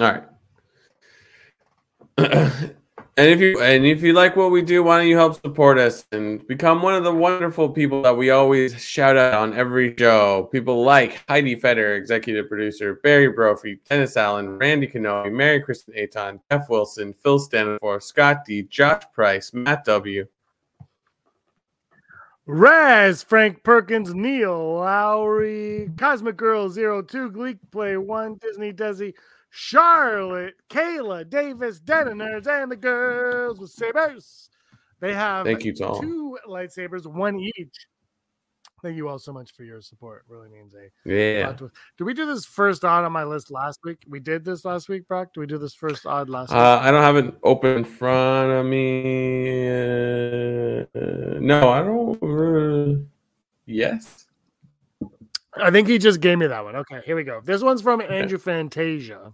All 0.00 0.24
right. 2.18 2.70
And 3.16 3.28
if 3.28 3.40
you 3.40 3.60
and 3.62 3.86
if 3.86 4.02
you 4.02 4.12
like 4.12 4.34
what 4.34 4.50
we 4.50 4.60
do, 4.60 4.82
why 4.82 4.98
don't 4.98 5.06
you 5.06 5.16
help 5.16 5.40
support 5.40 5.78
us 5.78 6.04
and 6.10 6.44
become 6.48 6.82
one 6.82 6.94
of 6.94 7.04
the 7.04 7.14
wonderful 7.14 7.68
people 7.68 8.02
that 8.02 8.16
we 8.16 8.30
always 8.30 8.82
shout 8.82 9.16
out 9.16 9.34
on 9.34 9.54
every 9.54 9.94
show? 9.96 10.48
People 10.50 10.82
like 10.82 11.22
Heidi 11.28 11.54
Feder, 11.54 11.94
executive 11.94 12.48
producer, 12.48 12.94
Barry 13.04 13.28
Brophy, 13.28 13.78
Dennis 13.88 14.16
Allen, 14.16 14.58
Randy 14.58 14.88
Kanoe, 14.88 15.32
Mary 15.32 15.62
Kristen 15.62 15.94
Aton, 15.96 16.40
Jeff 16.50 16.68
Wilson, 16.68 17.14
Phil 17.22 17.38
Stanford, 17.38 18.02
Scott 18.02 18.44
D, 18.44 18.62
Josh 18.62 19.04
Price, 19.12 19.54
Matt 19.54 19.84
W. 19.84 20.26
Raz, 22.46 23.22
Frank 23.22 23.62
Perkins, 23.62 24.12
Neil 24.12 24.80
Lowry, 24.80 25.88
Cosmic 25.96 26.36
Girl 26.36 26.68
Zero 26.68 27.00
Two, 27.00 27.30
Gleek 27.30 27.58
Play 27.70 27.96
One, 27.96 28.34
Disney 28.42 28.72
Desi, 28.72 29.14
Charlotte, 29.56 30.54
Kayla, 30.68 31.30
Davis, 31.30 31.78
Denoners, 31.80 32.48
and 32.48 32.72
the 32.72 32.76
girls 32.76 33.60
with 33.60 33.70
sabers. 33.70 34.50
They 34.98 35.14
have 35.14 35.46
Thank 35.46 35.64
you 35.64 35.72
to 35.74 35.86
all. 35.86 36.00
two 36.00 36.36
lightsabers, 36.48 37.06
one 37.06 37.38
each. 37.38 37.86
Thank 38.82 38.96
you 38.96 39.08
all 39.08 39.20
so 39.20 39.32
much 39.32 39.52
for 39.54 39.62
your 39.62 39.80
support. 39.80 40.24
Really 40.28 40.48
means 40.48 40.74
a 40.74 40.90
Yeah. 41.08 41.46
lot 41.46 41.58
to. 41.58 41.70
Did 41.96 42.04
we 42.04 42.14
do 42.14 42.26
this 42.26 42.44
first 42.44 42.84
odd 42.84 43.04
on 43.04 43.12
my 43.12 43.22
list 43.22 43.52
last 43.52 43.78
week? 43.84 43.98
We 44.08 44.18
did 44.18 44.44
this 44.44 44.64
last 44.64 44.88
week, 44.88 45.06
Brock. 45.06 45.32
Do 45.32 45.40
we 45.40 45.46
do 45.46 45.56
this 45.56 45.72
first 45.72 46.04
odd 46.04 46.28
last 46.28 46.50
week? 46.50 46.58
Uh, 46.58 46.80
I 46.82 46.90
don't 46.90 47.02
have 47.02 47.16
it 47.16 47.32
open 47.44 47.78
in 47.78 47.84
front 47.84 48.50
of 48.50 48.66
me. 48.66 49.68
Uh, 49.70 50.84
no, 51.40 51.68
I 51.68 51.82
don't. 51.82 52.22
Uh, 52.22 53.04
yes. 53.66 54.26
I 55.56 55.70
think 55.70 55.88
he 55.88 55.98
just 55.98 56.20
gave 56.20 56.38
me 56.38 56.46
that 56.46 56.64
one. 56.64 56.76
Okay, 56.76 57.00
here 57.04 57.16
we 57.16 57.24
go. 57.24 57.40
This 57.44 57.62
one's 57.62 57.80
from 57.80 58.00
Andrew 58.00 58.38
Fantasia. 58.38 59.32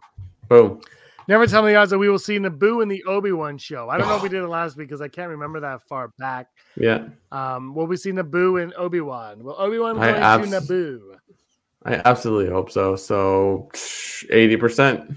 Boom. 0.49 0.81
Never 1.29 1.47
tell 1.47 1.63
me 1.63 1.71
the 1.73 1.77
odds 1.77 1.91
that 1.93 1.99
we 1.99 2.09
will 2.09 2.19
see 2.19 2.39
Naboo 2.39 2.83
in 2.83 2.89
the 2.89 3.05
Obi 3.05 3.31
Wan 3.33 3.57
show. 3.57 3.89
I 3.89 3.97
don't 3.97 4.09
know 4.09 4.17
if 4.17 4.23
we 4.23 4.29
did 4.31 4.43
it 4.43 4.49
last 4.49 4.77
week 4.77 4.89
because 4.89 5.01
I 5.01 5.09
can't 5.09 5.31
remember 5.31 5.61
that 5.61 5.83
far 5.89 6.09
back. 6.19 6.49
Yeah. 6.77 7.09
Um, 7.31 7.75
will 7.75 7.87
we 7.87 7.97
see 7.97 8.11
Naboo 8.11 8.63
in 8.63 8.73
Obi 8.77 9.01
Wan? 9.01 9.43
Will 9.45 9.55
Obi 9.59 9.79
Wan 9.79 9.97
go 9.97 10.03
abs- 10.03 10.53
into 10.53 10.61
Naboo? 10.61 11.01
I 11.85 12.03
absolutely 12.05 12.51
hope 12.53 12.71
so. 12.71 12.97
So 12.97 13.71
80%. 13.75 15.17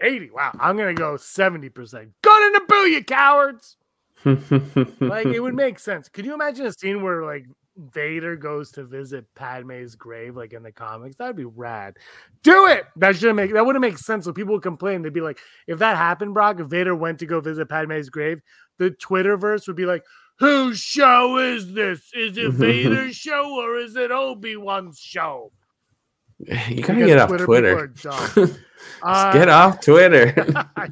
80. 0.00 0.30
Wow, 0.30 0.50
I'm 0.58 0.76
gonna 0.76 0.94
go 0.94 1.14
70%. 1.14 2.10
Go 2.22 2.30
to 2.52 2.58
Naboo, 2.58 2.90
you 2.90 3.04
cowards! 3.04 3.76
Like 4.24 5.26
it 5.26 5.40
would 5.40 5.54
make 5.64 5.78
sense. 5.78 6.08
Could 6.08 6.24
you 6.26 6.34
imagine 6.34 6.66
a 6.66 6.72
scene 6.72 7.02
where 7.02 7.24
like 7.24 7.46
Vader 7.76 8.36
goes 8.36 8.70
to 8.72 8.84
visit 8.84 9.24
Padme's 9.34 9.94
grave, 9.94 10.36
like 10.36 10.52
in 10.52 10.62
the 10.62 10.72
comics? 10.72 11.16
That'd 11.16 11.36
be 11.36 11.44
rad. 11.44 11.96
Do 12.42 12.66
it. 12.66 12.84
That 12.96 13.16
should 13.16 13.34
make 13.34 13.52
that 13.54 13.64
wouldn't 13.64 13.80
make 13.82 13.98
sense. 13.98 14.24
So 14.24 14.32
people 14.32 14.54
would 14.54 14.62
complain. 14.62 15.02
They'd 15.02 15.12
be 15.12 15.20
like, 15.20 15.38
if 15.66 15.78
that 15.78 15.96
happened, 15.96 16.34
Brock, 16.34 16.60
if 16.60 16.66
Vader 16.66 16.94
went 16.94 17.18
to 17.20 17.26
go 17.26 17.40
visit 17.40 17.68
Padme's 17.68 18.10
grave, 18.10 18.40
the 18.78 18.90
Twitterverse 18.90 19.66
would 19.66 19.76
be 19.76 19.86
like, 19.86 20.04
whose 20.38 20.78
show 20.78 21.38
is 21.38 21.72
this? 21.72 22.10
Is 22.14 22.36
it 22.36 22.50
Vader's 22.52 23.16
show 23.16 23.54
or 23.60 23.76
is 23.76 23.96
it 23.96 24.10
Obi 24.10 24.56
Wan's 24.56 24.98
show? 24.98 25.52
you 26.68 26.82
gotta 26.82 27.06
get 27.06 27.18
off 27.18 27.36
Twitter. 27.38 27.86
dumb. 28.02 28.30
Just 28.34 28.58
Uh, 29.00 29.32
get 29.32 29.48
off 29.48 29.80
Twitter. 29.80 30.34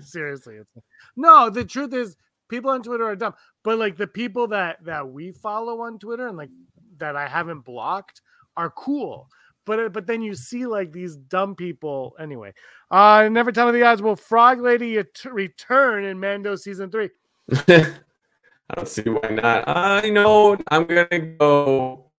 Seriously, 0.00 0.54
it's, 0.56 0.70
no. 1.16 1.50
The 1.50 1.64
truth 1.64 1.92
is, 1.92 2.16
people 2.50 2.70
on 2.70 2.82
Twitter 2.82 3.04
are 3.04 3.16
dumb. 3.16 3.34
But 3.62 3.78
like 3.78 3.96
the 3.96 4.06
people 4.06 4.48
that 4.48 4.84
that 4.84 5.08
we 5.08 5.32
follow 5.32 5.80
on 5.82 5.98
Twitter 5.98 6.28
and 6.28 6.36
like 6.36 6.50
that 6.98 7.16
I 7.16 7.26
haven't 7.28 7.60
blocked 7.60 8.20
are 8.56 8.70
cool. 8.70 9.28
But 9.64 9.80
uh, 9.80 9.88
but 9.88 10.06
then 10.06 10.22
you 10.22 10.34
see 10.34 10.66
like 10.66 10.92
these 10.92 11.16
dumb 11.16 11.54
people. 11.54 12.14
Anyway, 12.18 12.52
uh, 12.90 13.28
never 13.30 13.52
tell 13.52 13.66
me 13.66 13.72
the 13.72 13.86
odds. 13.86 14.02
Will 14.02 14.16
Frog 14.16 14.60
Lady 14.60 14.98
return 15.24 16.04
in 16.04 16.18
Mando 16.18 16.56
season 16.56 16.90
three? 16.90 17.10
I 17.68 18.74
don't 18.74 18.88
see 18.88 19.02
why 19.02 19.28
not. 19.30 19.64
I 19.66 20.08
know 20.10 20.56
I'm 20.68 20.86
gonna 20.86 21.18
go 21.38 22.10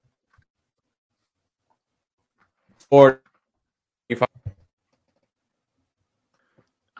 for 2.89 3.21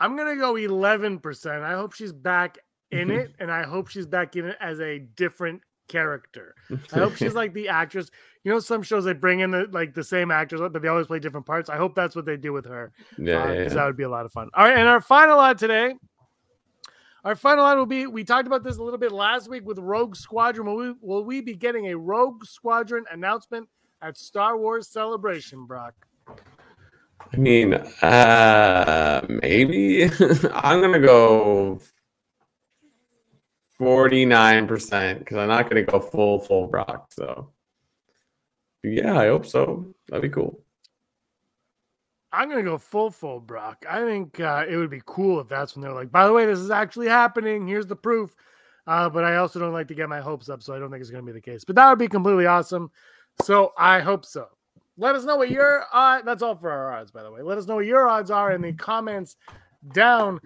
I'm 0.02 0.16
gonna 0.16 0.34
go 0.34 0.56
eleven 0.56 1.20
percent. 1.20 1.62
I 1.62 1.74
hope 1.74 1.92
she's 1.92 2.12
back 2.12 2.58
in 2.92 3.08
Mm-hmm. 3.08 3.18
it, 3.18 3.34
and 3.40 3.50
I 3.50 3.64
hope 3.64 3.88
she's 3.88 4.06
back 4.06 4.36
in 4.36 4.46
it 4.46 4.56
as 4.60 4.80
a 4.80 4.98
different 5.00 5.62
character. 5.88 6.54
I 6.92 6.98
hope 6.98 7.16
she's 7.16 7.34
like 7.42 7.52
the 7.54 7.68
actress. 7.68 8.10
You 8.44 8.52
know, 8.52 8.58
some 8.60 8.82
shows 8.82 9.04
they 9.04 9.12
bring 9.14 9.40
in 9.40 9.50
the 9.50 9.66
like 9.72 9.94
the 9.94 10.04
same 10.04 10.30
actors, 10.30 10.60
but 10.60 10.80
they 10.82 10.88
always 10.88 11.06
play 11.06 11.18
different 11.18 11.46
parts. 11.46 11.68
I 11.70 11.76
hope 11.76 11.94
that's 11.94 12.14
what 12.14 12.24
they 12.26 12.36
do 12.36 12.52
with 12.52 12.66
her. 12.66 12.92
yeah, 13.18 13.46
because 13.48 13.72
yeah, 13.72 13.78
that 13.80 13.86
would 13.86 13.96
be 13.96 14.02
a 14.04 14.08
lot 14.08 14.24
of 14.26 14.32
fun. 14.32 14.50
All 14.54 14.64
right, 14.64 14.76
and 14.78 14.88
our 14.88 15.00
final 15.00 15.38
odd 15.38 15.58
today. 15.58 15.94
Our 17.24 17.36
final 17.36 17.64
odd 17.64 17.78
will 17.78 17.86
be 17.86 18.06
we 18.08 18.24
talked 18.24 18.48
about 18.48 18.64
this 18.64 18.78
a 18.78 18.82
little 18.82 18.98
bit 18.98 19.12
last 19.12 19.48
week 19.48 19.64
with 19.64 19.78
Rogue 19.78 20.16
Squadron. 20.16 20.66
Will 20.66 20.76
we, 20.76 20.94
will 21.00 21.24
we 21.24 21.40
be 21.40 21.54
getting 21.54 21.86
a 21.92 21.96
Rogue 21.96 22.44
Squadron 22.44 23.04
announcement 23.12 23.68
at 24.02 24.18
Star 24.18 24.58
Wars 24.58 24.88
Celebration, 24.88 25.64
Brock? 25.66 25.94
I 27.32 27.36
mean, 27.36 27.74
uh, 27.74 29.24
maybe 29.28 30.04
I'm 30.52 30.80
gonna 30.80 30.98
go 30.98 31.78
forty-nine 33.82 34.68
percent 34.68 35.18
because 35.18 35.38
I'm 35.38 35.48
not 35.48 35.68
gonna 35.68 35.82
go 35.82 35.98
full 35.98 36.38
full 36.38 36.68
Brock. 36.68 37.10
So, 37.12 37.50
yeah, 38.84 39.18
I 39.18 39.26
hope 39.26 39.44
so. 39.44 39.92
That'd 40.08 40.22
be 40.22 40.28
cool. 40.28 40.60
I'm 42.32 42.48
gonna 42.48 42.62
go 42.62 42.78
full 42.78 43.10
full 43.10 43.40
Brock. 43.40 43.84
I 43.90 44.04
think 44.04 44.38
uh, 44.38 44.64
it 44.68 44.76
would 44.76 44.88
be 44.88 45.02
cool 45.04 45.40
if 45.40 45.48
that's 45.48 45.74
when 45.74 45.82
they're 45.82 45.92
like, 45.92 46.12
by 46.12 46.26
the 46.26 46.32
way, 46.32 46.46
this 46.46 46.60
is 46.60 46.70
actually 46.70 47.08
happening. 47.08 47.66
Here's 47.66 47.86
the 47.86 47.96
proof. 47.96 48.36
Uh, 48.86 49.08
but 49.08 49.24
I 49.24 49.36
also 49.36 49.58
don't 49.58 49.72
like 49.72 49.88
to 49.88 49.94
get 49.94 50.08
my 50.08 50.20
hopes 50.20 50.48
up, 50.48 50.62
so 50.62 50.74
I 50.74 50.78
don't 50.78 50.90
think 50.90 51.00
it's 51.00 51.10
gonna 51.10 51.24
be 51.24 51.32
the 51.32 51.40
case. 51.40 51.64
But 51.64 51.74
that 51.74 51.88
would 51.88 51.98
be 51.98 52.08
completely 52.08 52.46
awesome. 52.46 52.88
So 53.42 53.72
I 53.76 53.98
hope 53.98 54.24
so. 54.24 54.46
Let 54.96 55.16
us 55.16 55.24
know 55.24 55.36
what 55.36 55.50
your 55.50 55.86
uh, 55.92 56.22
that's 56.22 56.42
all 56.42 56.54
for 56.54 56.70
our 56.70 56.92
odds, 56.92 57.10
by 57.10 57.24
the 57.24 57.32
way. 57.32 57.42
Let 57.42 57.58
us 57.58 57.66
know 57.66 57.76
what 57.76 57.86
your 57.86 58.08
odds 58.08 58.30
are 58.30 58.52
in 58.52 58.62
the 58.62 58.72
comments 58.74 59.36
down. 59.92 60.40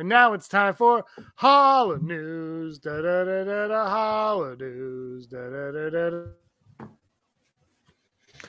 And 0.00 0.08
now 0.08 0.32
it's 0.32 0.48
time 0.48 0.72
for 0.72 1.04
Holo 1.36 1.98
News. 1.98 2.78
Da 2.78 3.02
da 3.02 3.22
da 3.22 3.44
da 3.44 3.68
da 3.68 3.90
Holo 3.90 4.54
News. 4.54 5.26
Da 5.26 5.50
da 5.50 5.70
da 5.72 5.90
da 5.90 6.10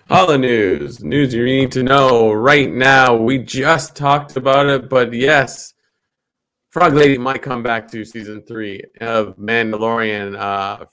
da. 0.07 0.37
News, 0.37 1.03
news 1.03 1.33
you 1.33 1.43
need 1.43 1.69
to 1.73 1.83
know 1.83 2.31
right 2.31 2.71
now. 2.71 3.17
We 3.17 3.37
just 3.37 3.97
talked 3.97 4.37
about 4.37 4.67
it, 4.67 4.87
but 4.87 5.11
yes, 5.11 5.73
Frog 6.69 6.93
Lady 6.93 7.17
might 7.17 7.41
come 7.41 7.63
back 7.63 7.91
to 7.91 8.05
season 8.05 8.43
three 8.43 8.81
of 9.01 9.35
Mandalorian. 9.35 10.39
Uh, 10.39 10.85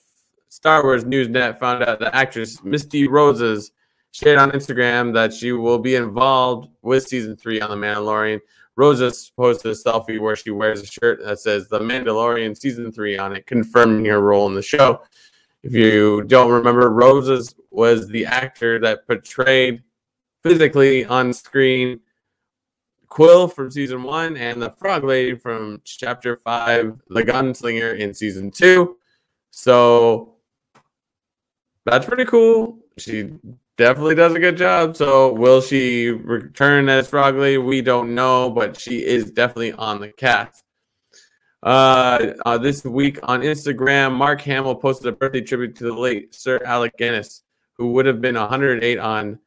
Star 0.49 0.83
Wars 0.83 1.05
Newsnet 1.05 1.61
found 1.61 1.85
out 1.85 2.01
the 2.01 2.13
actress 2.13 2.65
Misty 2.65 3.07
Rosas 3.07 3.71
shared 4.11 4.41
on 4.41 4.51
Instagram 4.51 5.15
that 5.15 5.33
she 5.33 5.53
will 5.53 5.79
be 5.79 5.95
involved 5.95 6.69
with 6.83 7.07
season 7.07 7.37
three 7.37 7.61
on 7.61 7.71
The 7.71 7.77
Mandalorian. 7.77 8.41
Rosas 8.79 9.33
posted 9.37 9.73
a 9.73 9.75
selfie 9.75 10.21
where 10.21 10.37
she 10.37 10.51
wears 10.51 10.81
a 10.81 10.87
shirt 10.87 11.25
that 11.25 11.41
says 11.41 11.67
The 11.67 11.81
Mandalorian 11.81 12.57
season 12.57 12.93
three 12.93 13.19
on 13.19 13.35
it, 13.35 13.45
confirming 13.45 14.05
her 14.05 14.21
role 14.21 14.47
in 14.47 14.55
the 14.55 14.63
show. 14.63 15.03
If 15.65 15.75
you 15.75 16.23
don't 16.23 16.53
remember, 16.53 16.89
Rosas 16.89 17.57
was 17.73 18.07
the 18.07 18.25
actor 18.25 18.79
that 18.79 19.05
portrayed 19.05 19.83
physically 20.45 21.05
on 21.05 21.33
screen 21.33 21.99
Kuiil 23.09 23.53
from 23.53 23.69
season 23.73 24.05
one 24.05 24.37
and 24.37 24.63
the 24.63 24.71
Frog 24.71 25.03
Lady 25.03 25.35
from 25.35 25.81
chapter 25.83 26.37
five, 26.37 27.01
the 27.09 27.25
Gunslinger 27.25 27.99
in 27.99 28.15
season 28.15 28.53
two. 28.53 28.97
So 29.51 30.37
that's 31.85 32.07
pretty 32.07 32.27
cool. 32.27 32.79
She 32.97 33.33
definitely 33.79 34.17
does 34.17 34.35
a 34.35 34.41
good 34.41 34.57
job. 34.57 34.97
So 34.97 35.33
will 35.33 35.63
she 35.63 36.11
return 36.11 36.89
as 36.89 37.09
Frog 37.09 37.37
Lady? 37.37 37.59
We 37.59 37.81
don't 37.81 38.15
know, 38.15 38.51
but 38.51 38.79
she 38.79 39.07
is 39.07 39.31
definitely 39.31 39.73
on 39.73 40.01
the 40.01 40.09
cast. 40.09 40.65
Uh, 41.63 42.35
uh, 42.45 42.59
this 42.59 42.85
week 42.85 43.19
on 43.23 43.41
Instagram, 43.41 44.15
Mark 44.15 44.41
Hamill 44.43 44.75
posted 44.75 45.07
a 45.07 45.13
birthday 45.13 45.41
tribute 45.41 45.75
to 45.77 45.85
the 45.85 45.93
late 45.93 46.35
Sir 46.35 46.61
Alec 46.65 46.97
Guinness, 46.99 47.43
who 47.77 47.93
would 47.93 48.07
have 48.07 48.21
been 48.21 48.35
108 48.35 48.99
on 48.99 49.39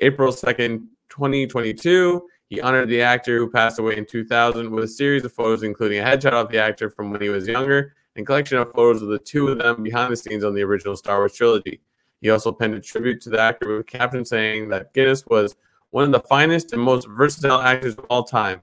April 0.00 0.32
2nd, 0.32 0.86
2022. 1.08 2.26
He 2.48 2.60
honored 2.60 2.88
the 2.88 3.02
actor 3.02 3.38
who 3.38 3.50
passed 3.50 3.78
away 3.78 3.96
in 3.96 4.06
2000 4.06 4.70
with 4.70 4.84
a 4.84 4.88
series 4.88 5.24
of 5.24 5.32
photos, 5.32 5.62
including 5.62 6.00
a 6.00 6.02
headshot 6.04 6.32
of 6.32 6.50
the 6.50 6.58
actor 6.58 6.90
from 6.90 7.10
when 7.10 7.20
he 7.20 7.28
was 7.28 7.46
younger 7.46 7.94
and 8.16 8.26
collection 8.26 8.58
of 8.58 8.72
photos 8.72 9.02
of 9.02 9.08
the 9.08 9.18
two 9.18 9.48
of 9.48 9.58
them 9.58 9.82
behind 9.82 10.12
the 10.12 10.16
scenes 10.16 10.44
on 10.44 10.54
the 10.54 10.62
original 10.62 10.96
Star 10.96 11.18
Wars 11.18 11.34
trilogy. 11.34 11.80
He 12.26 12.30
also 12.30 12.50
penned 12.50 12.74
a 12.74 12.80
tribute 12.80 13.20
to 13.20 13.30
the 13.30 13.40
actor 13.40 13.68
with 13.68 13.82
a 13.82 13.84
caption 13.84 14.24
saying 14.24 14.68
that 14.70 14.92
Guinness 14.94 15.24
was 15.26 15.54
one 15.90 16.02
of 16.02 16.10
the 16.10 16.26
finest 16.26 16.72
and 16.72 16.82
most 16.82 17.06
versatile 17.06 17.60
actors 17.60 17.94
of 17.94 18.04
all 18.10 18.24
time 18.24 18.62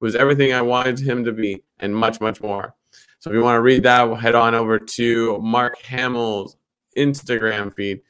was 0.00 0.16
everything 0.16 0.52
I 0.52 0.62
wanted 0.62 0.98
him 0.98 1.24
to 1.24 1.30
be, 1.30 1.62
and 1.78 1.94
much, 1.94 2.20
much 2.20 2.40
more. 2.40 2.74
So 3.20 3.30
if 3.30 3.36
you 3.36 3.42
want 3.44 3.54
to 3.54 3.60
read 3.60 3.84
that, 3.84 4.02
we'll 4.02 4.16
head 4.16 4.34
on 4.34 4.56
over 4.56 4.80
to 4.80 5.38
Mark 5.38 5.80
Hamill's 5.82 6.56
Instagram 6.98 7.72
feed. 7.72 8.00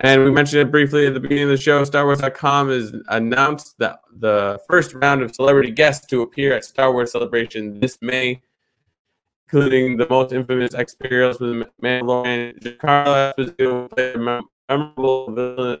And 0.00 0.24
we 0.24 0.30
mentioned 0.30 0.62
it 0.62 0.70
briefly 0.70 1.06
at 1.06 1.12
the 1.12 1.20
beginning 1.20 1.44
of 1.44 1.50
the 1.50 1.58
show. 1.58 1.84
StarWars.com 1.84 2.70
has 2.70 2.94
announced 3.08 3.76
that 3.80 3.98
the 4.16 4.58
first 4.66 4.94
round 4.94 5.20
of 5.20 5.34
celebrity 5.34 5.72
guests 5.72 6.06
to 6.06 6.22
appear 6.22 6.54
at 6.54 6.64
Star 6.64 6.90
Wars 6.90 7.12
Celebration 7.12 7.80
this 7.80 7.98
May, 8.00 8.40
including 9.46 9.98
the 9.98 10.08
most 10.08 10.32
infamous 10.32 10.72
experience 10.72 11.38
with 11.38 11.66
Mandalorian. 11.82 12.58
Giancarlo 12.62 13.34
Esposito 13.34 14.42
memorable. 14.68 15.78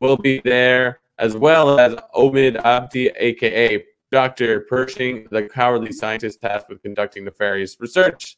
Will 0.00 0.16
be 0.16 0.40
there 0.44 1.00
as 1.18 1.36
well 1.36 1.78
as 1.78 1.94
Omid 2.14 2.60
Abtahi, 2.62 3.12
aka 3.16 3.84
Dr. 4.10 4.60
Pershing, 4.60 5.26
the 5.30 5.44
cowardly 5.44 5.92
scientist 5.92 6.40
tasked 6.40 6.68
with 6.68 6.82
conducting 6.82 7.24
nefarious 7.24 7.76
research. 7.80 8.36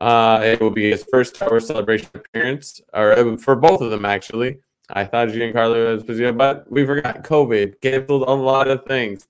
Uh, 0.00 0.40
it 0.42 0.60
will 0.60 0.70
be 0.70 0.90
his 0.90 1.04
first 1.10 1.40
Wars 1.40 1.66
Celebration 1.68 2.08
appearance, 2.14 2.80
or 2.92 3.12
uh, 3.12 3.36
for 3.36 3.54
both 3.54 3.80
of 3.80 3.90
them, 3.90 4.04
actually. 4.04 4.58
I 4.90 5.04
thought 5.04 5.28
Giancarlo 5.28 5.98
Esposito, 5.98 6.36
but 6.36 6.70
we 6.70 6.84
forgot 6.84 7.22
COVID 7.22 7.80
canceled 7.80 8.24
a 8.28 8.32
lot 8.32 8.68
of 8.68 8.84
things. 8.84 9.28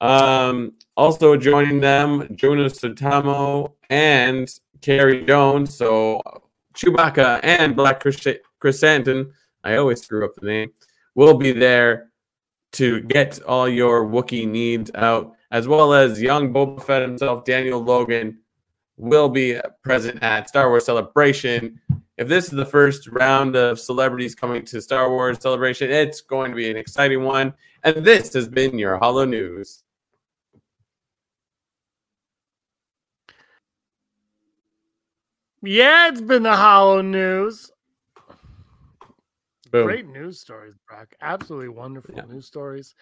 Um, 0.00 0.72
also 0.96 1.36
joining 1.36 1.80
them, 1.80 2.22
Joonas 2.28 2.80
Suotamo 2.80 3.72
and 3.90 4.48
Carey 4.80 5.24
Jones. 5.24 5.74
So 5.74 6.22
Chewbacca 6.74 7.40
and 7.42 7.76
Black 7.76 8.02
Chrysanthemum, 8.58 9.32
I 9.64 9.76
always 9.76 10.02
screw 10.02 10.24
up 10.24 10.34
the 10.34 10.46
name, 10.46 10.72
will 11.14 11.34
be 11.34 11.52
there 11.52 12.10
to 12.72 13.00
get 13.02 13.42
all 13.42 13.68
your 13.68 14.06
Wookiee 14.06 14.48
needs 14.48 14.90
out, 14.94 15.34
as 15.50 15.68
well 15.68 15.92
as 15.92 16.22
young 16.22 16.52
Boba 16.52 16.82
Fett 16.82 17.02
himself, 17.02 17.44
Daniel 17.44 17.82
Logan, 17.82 18.38
will 18.96 19.28
be 19.28 19.58
present 19.82 20.22
at 20.22 20.48
Star 20.48 20.68
Wars 20.68 20.86
Celebration. 20.86 21.78
If 22.16 22.28
this 22.28 22.44
is 22.44 22.50
the 22.50 22.64
first 22.64 23.08
round 23.08 23.56
of 23.56 23.80
celebrities 23.80 24.34
coming 24.34 24.64
to 24.66 24.80
Star 24.80 25.10
Wars 25.10 25.38
Celebration, 25.40 25.90
it's 25.90 26.20
going 26.20 26.50
to 26.50 26.56
be 26.56 26.70
an 26.70 26.76
exciting 26.76 27.24
one. 27.24 27.52
And 27.84 28.04
this 28.04 28.32
has 28.34 28.48
been 28.48 28.78
your 28.78 28.96
Holo 28.98 29.24
News. 29.24 29.81
Yeah, 35.62 36.08
it's 36.08 36.20
been 36.20 36.42
the 36.42 36.56
Holo 36.56 37.02
News. 37.02 37.70
Boom. 39.70 39.86
Great 39.86 40.06
news 40.06 40.38
stories, 40.40 40.74
Brock. 40.88 41.14
Absolutely 41.22 41.68
wonderful 41.68 42.14
Yeah. 42.14 42.24
news 42.24 42.46
stories. 42.46 42.94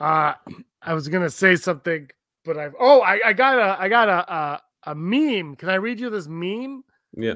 Uh, 0.00 0.34
I 0.82 0.94
was 0.94 1.08
gonna 1.08 1.30
say 1.30 1.56
something, 1.56 2.08
but 2.44 2.58
I've 2.58 2.74
oh, 2.78 3.00
I, 3.00 3.20
I 3.28 3.32
got 3.32 3.58
a 3.58 3.80
I 3.80 3.88
got 3.88 4.08
a, 4.08 4.32
a 4.32 4.62
a 4.90 4.94
meme. 4.94 5.56
Can 5.56 5.70
I 5.70 5.76
read 5.76 5.98
you 5.98 6.10
this 6.10 6.28
meme? 6.28 6.84
Yeah. 7.16 7.34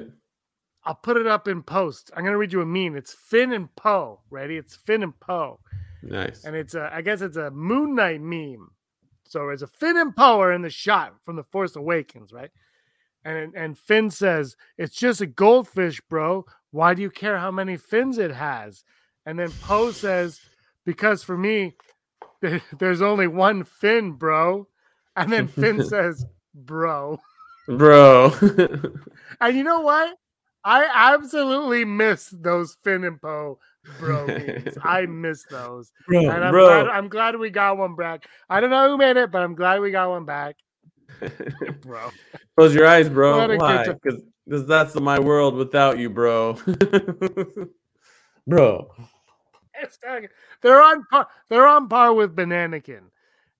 I'll 0.85 0.95
put 0.95 1.17
it 1.17 1.25
up 1.27 1.47
in 1.47 1.63
post. 1.63 2.11
I'm 2.15 2.23
gonna 2.23 2.37
read 2.37 2.53
you 2.53 2.61
a 2.61 2.65
meme. 2.65 2.95
It's 2.95 3.13
Finn 3.13 3.53
and 3.53 3.73
Poe. 3.75 4.21
Ready? 4.29 4.57
It's 4.57 4.75
Finn 4.75 5.01
and 5.03 5.17
Poe, 5.19 5.59
Nice. 6.03 6.43
and 6.43 6.55
it's 6.55 6.75
a 6.75 6.89
I 6.93 7.01
guess 7.01 7.21
it's 7.21 7.37
a 7.37 7.49
Moon 7.51 7.95
Knight 7.95 8.21
meme. 8.21 8.69
So 9.25 9.49
it's 9.49 9.61
a 9.63 9.67
Finn 9.67 9.97
and 9.97 10.15
Poe 10.15 10.39
are 10.41 10.53
in 10.53 10.61
the 10.61 10.69
shot 10.69 11.15
from 11.23 11.37
the 11.37 11.43
Force 11.45 11.75
Awakens, 11.75 12.31
right? 12.31 12.51
And 13.25 13.53
and 13.55 13.77
Finn 13.77 14.09
says, 14.09 14.55
"It's 14.77 14.95
just 14.95 15.21
a 15.21 15.25
goldfish, 15.25 16.01
bro. 16.09 16.45
Why 16.71 16.93
do 16.93 17.01
you 17.01 17.09
care 17.09 17.37
how 17.37 17.51
many 17.51 17.77
fins 17.77 18.17
it 18.17 18.31
has?" 18.31 18.83
And 19.25 19.39
then 19.39 19.51
Poe 19.61 19.91
says, 19.91 20.41
"Because 20.85 21.23
for 21.23 21.37
me, 21.37 21.75
there's 22.79 23.01
only 23.01 23.27
one 23.27 23.63
fin, 23.63 24.13
bro." 24.13 24.67
And 25.15 25.31
then 25.31 25.47
Finn 25.47 25.83
says, 25.89 26.25
"Bro." 26.53 27.19
Bro. 27.67 28.33
And 29.41 29.57
you 29.57 29.63
know 29.63 29.81
what? 29.81 30.15
I 30.63 30.87
absolutely 30.93 31.83
miss 31.85 32.29
those 32.29 32.77
Finn 32.83 33.03
and 33.03 33.21
Poe 33.21 33.59
bro 33.99 34.27
memes. 34.27 34.77
I 34.83 35.05
miss 35.05 35.43
those. 35.49 35.91
bro, 36.07 36.29
And 36.29 36.43
I'm 36.43 36.51
bro. 36.51 36.65
glad, 36.65 36.87
I'm 36.87 37.09
glad 37.09 37.37
we 37.37 37.49
got 37.49 37.77
one 37.77 37.95
back. 37.95 38.25
I 38.49 38.59
don't 38.59 38.69
know 38.69 38.89
who 38.89 38.97
made 38.97 39.17
it, 39.17 39.31
but 39.31 39.41
I'm 39.41 39.55
glad 39.55 39.81
we 39.81 39.91
got 39.91 40.09
one 40.09 40.25
back, 40.25 40.55
bro. 41.81 42.09
Close 42.57 42.73
your 42.73 42.87
eyes, 42.87 43.09
bro. 43.09 43.37
What 43.37 43.51
a 43.51 43.57
good 43.57 43.61
Why? 43.61 44.21
Because 44.45 44.67
that's 44.67 44.95
my 44.95 45.19
world 45.19 45.55
without 45.55 45.97
you, 45.97 46.09
bro. 46.09 46.53
bro. 48.47 48.91
It's 49.75 49.97
They're 50.61 50.81
on 50.81 51.05
par. 51.09 51.27
They're 51.49 51.67
on 51.67 51.87
par 51.87 52.13
with 52.13 52.35
Bananakin. 52.35 53.03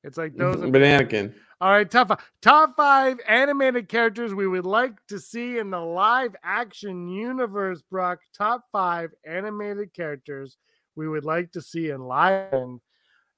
It's 0.04 0.18
like 0.18 0.36
those. 0.36 0.58
Are, 0.58 0.68
Bananakin. 0.68 1.34
all 1.62 1.72
right, 1.72 1.89
top 1.89 2.10
five. 2.10 2.32
Top 2.42 2.76
five 2.76 3.18
animated 3.28 3.88
characters 3.88 4.34
we 4.34 4.48
would 4.48 4.66
like 4.66 4.94
to 5.08 5.20
see 5.20 5.58
in 5.58 5.70
the 5.70 5.80
live 5.80 6.36
action 6.44 7.08
universe. 7.08 7.82
Brock, 7.82 8.20
top 8.38 8.66
five 8.72 9.12
animated 9.26 9.94
characters 9.94 10.58
we 10.96 11.08
would 11.08 11.26
like 11.26 11.52
to 11.54 11.62
see 11.62 11.89
in 11.89 12.02
live. 12.02 12.54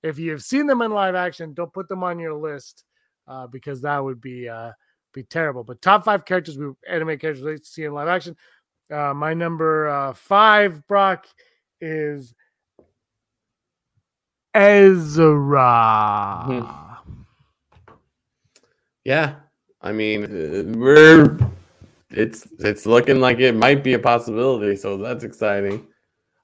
If 0.03 0.19
you 0.19 0.31
have 0.31 0.43
seen 0.43 0.67
them 0.67 0.81
in 0.81 0.91
live 0.91 1.15
action, 1.15 1.53
don't 1.53 1.73
put 1.73 1.87
them 1.87 2.03
on 2.03 2.19
your 2.19 2.33
list 2.33 2.83
uh, 3.27 3.47
because 3.47 3.81
that 3.81 4.03
would 4.03 4.21
be 4.21 4.47
uh, 4.49 4.71
be 5.13 5.23
terrible. 5.23 5.63
But 5.63 5.81
top 5.81 6.05
five 6.05 6.25
characters 6.25 6.57
we 6.57 6.71
anime 6.87 7.17
characters 7.17 7.59
to 7.61 7.65
see 7.65 7.83
in 7.83 7.93
live 7.93 8.07
action. 8.07 8.35
Uh, 8.91 9.13
my 9.15 9.33
number 9.33 9.87
uh, 9.89 10.13
five, 10.13 10.85
Brock, 10.87 11.25
is 11.81 12.35
Ezra. 14.53 15.91
Yeah. 19.03 19.35
I 19.81 19.91
mean, 19.91 20.23
uh, 20.23 20.77
we're 20.77 21.37
it's 22.09 22.47
it's 22.59 22.85
looking 22.85 23.19
like 23.19 23.39
it 23.39 23.55
might 23.55 23.83
be 23.83 23.93
a 23.93 23.99
possibility, 23.99 24.75
so 24.75 24.97
that's 24.97 25.23
exciting. 25.23 25.87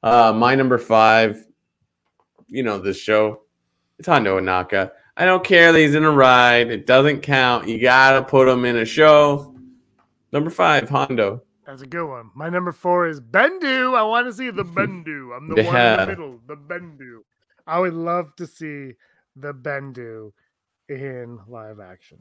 Uh 0.03 0.33
my 0.33 0.55
number 0.55 0.77
5, 0.77 1.45
you 2.47 2.63
know 2.63 2.79
this 2.79 2.97
show. 2.97 3.41
It's 3.97 4.07
Hondo 4.07 4.39
Ohnaka. 4.39 4.91
I 5.21 5.25
don't 5.25 5.43
care 5.43 5.71
that 5.71 5.77
he's 5.77 5.93
in 5.93 6.03
a 6.03 6.09
ride. 6.09 6.71
It 6.71 6.87
doesn't 6.87 7.21
count. 7.21 7.67
You 7.67 7.79
got 7.79 8.13
to 8.13 8.23
put 8.23 8.47
him 8.47 8.65
in 8.65 8.75
a 8.77 8.85
show. 8.85 9.55
Number 10.31 10.49
5, 10.49 10.89
Hondo. 10.89 11.43
That's 11.63 11.83
a 11.83 11.85
good 11.85 12.07
one. 12.07 12.31
My 12.33 12.49
number 12.49 12.71
four 12.71 13.07
is 13.07 13.21
Bendu. 13.21 13.95
I 13.95 14.01
want 14.01 14.25
to 14.25 14.33
see 14.33 14.49
the 14.49 14.63
Bendu. 14.65 15.37
I'm 15.37 15.47
the 15.47 15.61
one 15.61 15.75
in 15.75 15.97
the 15.97 16.05
middle, 16.07 16.39
the 16.47 16.55
Bendu. 16.55 17.19
I 17.67 17.79
would 17.79 17.93
love 17.93 18.35
to 18.37 18.47
see 18.47 18.93
the 19.35 19.53
Bendu 19.53 20.31
in 20.89 21.37
live 21.47 21.79
action. 21.79 22.17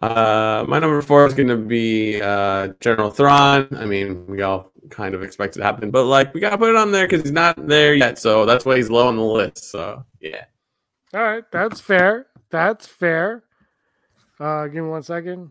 Uh, 0.00 0.64
my 0.68 0.78
number 0.78 1.02
four 1.02 1.26
is 1.26 1.34
going 1.34 1.48
to 1.48 1.56
be 1.56 2.22
uh, 2.22 2.68
General 2.78 3.10
Thrawn. 3.10 3.66
I 3.76 3.84
mean, 3.84 4.28
we 4.28 4.42
all 4.42 4.70
kind 4.90 5.16
of 5.16 5.24
expect 5.24 5.56
it 5.56 5.58
to 5.58 5.64
happen, 5.64 5.90
but 5.90 6.04
like 6.04 6.32
we 6.32 6.40
got 6.40 6.50
to 6.50 6.58
put 6.58 6.70
it 6.70 6.76
on 6.76 6.92
there 6.92 7.08
because 7.08 7.22
he's 7.22 7.32
not 7.32 7.66
there 7.66 7.94
yet, 7.94 8.16
so 8.16 8.46
that's 8.46 8.64
why 8.64 8.76
he's 8.76 8.90
low 8.90 9.08
on 9.08 9.16
the 9.16 9.24
list. 9.24 9.72
So 9.72 10.04
yeah, 10.20 10.44
All 11.14 11.22
right, 11.22 11.44
that's 11.50 11.80
fair. 11.80 12.26
That's 12.50 12.86
fair. 12.86 13.42
Uh, 14.38 14.66
give 14.66 14.84
me 14.84 14.90
one 14.90 15.02
second. 15.02 15.50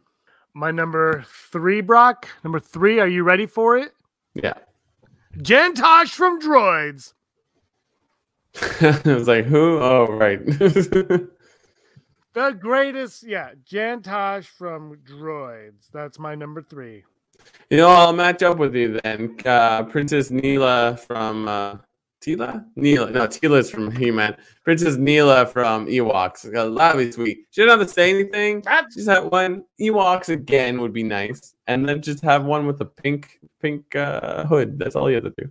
My 0.53 0.71
number 0.71 1.23
three, 1.51 1.81
Brock. 1.81 2.27
Number 2.43 2.59
three. 2.59 2.99
Are 2.99 3.07
you 3.07 3.23
ready 3.23 3.45
for 3.45 3.77
it? 3.77 3.91
yeah. 4.33 4.53
Jann 5.43 5.75
Tosh 5.75 6.11
from 6.11 6.41
Droids. 6.41 7.13
I 8.81 9.01
was 9.13 9.27
like, 9.27 9.45
who? 9.45 9.77
Oh, 9.79 10.07
right. 10.07 10.39
The 12.33 12.51
greatest, 12.51 13.23
yeah, 13.23 13.49
Jann 13.65 14.03
Tosh 14.03 14.45
from 14.47 14.97
Droids. 15.03 15.89
That's 15.91 16.19
my 16.19 16.35
number 16.35 16.61
three. 16.61 17.03
you 17.71 17.77
know, 17.77 17.89
I'll 17.89 18.13
match 18.13 18.43
up 18.43 18.59
with 18.59 18.75
you 18.75 18.99
then. 19.03 19.35
Uh, 19.43 19.83
Princess 19.85 20.29
Neela 20.29 20.97
from 21.07 21.47
uh, 21.47 21.77
Teela? 22.21 22.65
Neela. 22.75 23.09
No, 23.11 23.27
Teela's 23.27 23.71
from 23.71 23.91
He 23.95 24.11
Man. 24.11 24.35
Princess 24.63 24.97
Neela 24.97 25.45
from 25.45 25.87
Ewoks. 25.87 26.41
That'd 26.77 26.97
be 26.97 27.11
sweet. 27.11 27.45
She 27.51 27.61
didn't 27.61 27.79
have 27.79 27.87
to 27.87 27.93
say 27.93 28.09
anything. 28.09 28.63
Just 28.93 29.07
have 29.07 29.25
one 29.25 29.63
Ewoks 29.79 30.29
again 30.29 30.81
would 30.81 30.93
be 30.93 31.03
nice, 31.03 31.55
and 31.67 31.87
then 31.87 32.01
just 32.01 32.21
have 32.23 32.43
one 32.45 32.67
with 32.67 32.81
a 32.81 32.85
pink 32.85 33.39
pink 33.61 33.95
uh, 33.95 34.45
hood. 34.45 34.77
That's 34.77 34.95
all 34.95 35.09
you 35.09 35.15
have 35.15 35.25
to 35.25 35.33
do. 35.37 35.49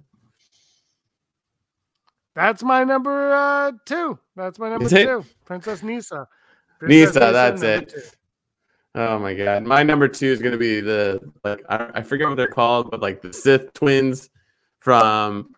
That's 2.34 2.62
my 2.62 2.84
number 2.84 3.32
uh, 3.32 3.72
two. 3.84 4.18
That's 4.36 4.58
my 4.58 4.68
number 4.68 4.86
Is 4.86 4.92
it? 4.92 5.06
two. 5.06 5.24
Princess 5.44 5.82
Nisa. 5.82 6.28
Nisa, 6.82 7.18
that's 7.18 7.62
it. 7.62 7.88
two. 7.88 8.00
Oh 8.94 9.18
my 9.18 9.34
god, 9.34 9.64
my 9.64 9.82
number 9.82 10.06
two 10.06 10.26
is 10.26 10.40
gonna 10.40 10.56
be 10.56 10.80
the 10.80 11.20
like 11.44 11.62
I, 11.68 11.90
I 11.94 12.02
forget 12.02 12.28
what 12.28 12.36
they're 12.36 12.46
called, 12.46 12.90
but 12.90 13.00
like 13.00 13.22
the 13.22 13.32
Sith 13.32 13.72
twins 13.72 14.30
from 14.80 15.54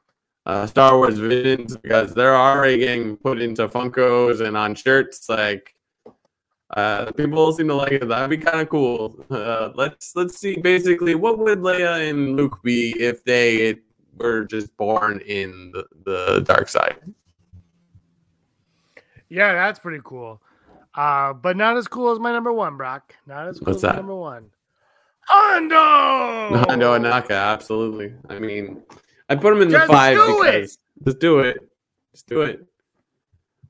uh, 0.46 0.66
Star 0.66 0.96
Wars 0.96 1.18
Visions 1.18 1.76
because 1.76 2.14
they're 2.14 2.36
already 2.36 2.78
getting 2.78 3.16
put 3.16 3.40
into 3.40 3.68
Funkos 3.68 4.44
and 4.44 4.56
on 4.56 4.74
shirts. 4.74 5.28
Like 5.28 5.74
uh, 6.76 7.10
people 7.12 7.52
seem 7.52 7.68
to 7.68 7.74
like 7.74 7.92
it. 7.92 8.08
That'd 8.08 8.30
be 8.30 8.38
kind 8.38 8.60
of 8.60 8.68
cool. 8.68 9.24
Uh, 9.30 9.70
let's 9.74 10.14
let's 10.14 10.38
see. 10.38 10.56
Basically, 10.56 11.14
what 11.14 11.38
would 11.38 11.60
Leia 11.60 12.08
and 12.08 12.36
Luke 12.36 12.62
be 12.62 12.90
if 13.00 13.24
they 13.24 13.76
were 14.16 14.44
just 14.44 14.76
born 14.76 15.20
in 15.20 15.72
the, 15.72 15.84
the 16.04 16.40
dark 16.40 16.68
side? 16.68 16.98
Yeah, 19.28 19.52
that's 19.52 19.78
pretty 19.78 20.00
cool. 20.04 20.42
Uh, 20.94 21.32
but 21.32 21.56
not 21.56 21.76
as 21.76 21.86
cool 21.86 22.10
as 22.10 22.18
my 22.18 22.32
number 22.32 22.52
one, 22.52 22.76
Brock. 22.76 23.14
Not 23.26 23.46
as 23.48 23.58
cool 23.58 23.66
What's 23.66 23.78
as 23.78 23.82
my 23.84 23.88
that? 23.90 23.96
number 23.96 24.16
one. 24.16 24.50
Hondo! 25.20 25.76
Hondo 26.68 26.98
Ohnaka, 26.98 27.30
absolutely. 27.30 28.12
I 28.28 28.40
mean, 28.40 28.82
I 29.30 29.36
put 29.36 29.52
him 29.54 29.62
in 29.62 29.68
the 29.68 29.78
Just 29.78 29.90
five 29.90 30.16
do 30.16 30.42
it! 30.42 30.52
because 30.52 30.78
just 31.04 31.20
do 31.20 31.38
it. 31.38 31.70
Just 32.12 32.26
do 32.26 32.42
it. 32.42 32.66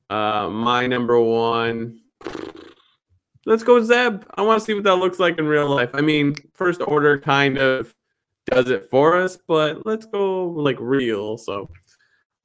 Uh, 0.09 0.49
my 0.49 0.87
number 0.87 1.19
one. 1.19 2.01
Let's 3.45 3.63
go 3.63 3.81
Zeb. 3.81 4.23
I 4.35 4.41
want 4.41 4.59
to 4.59 4.65
see 4.65 4.73
what 4.73 4.83
that 4.83 4.95
looks 4.95 5.19
like 5.19 5.37
in 5.37 5.45
real 5.45 5.69
life. 5.69 5.91
I 5.93 6.01
mean, 6.01 6.35
First 6.53 6.81
Order 6.85 7.19
kind 7.19 7.57
of 7.57 7.93
does 8.47 8.69
it 8.69 8.89
for 8.89 9.15
us, 9.15 9.37
but 9.47 9.85
let's 9.85 10.05
go 10.05 10.47
like 10.47 10.77
real. 10.79 11.37
So, 11.37 11.69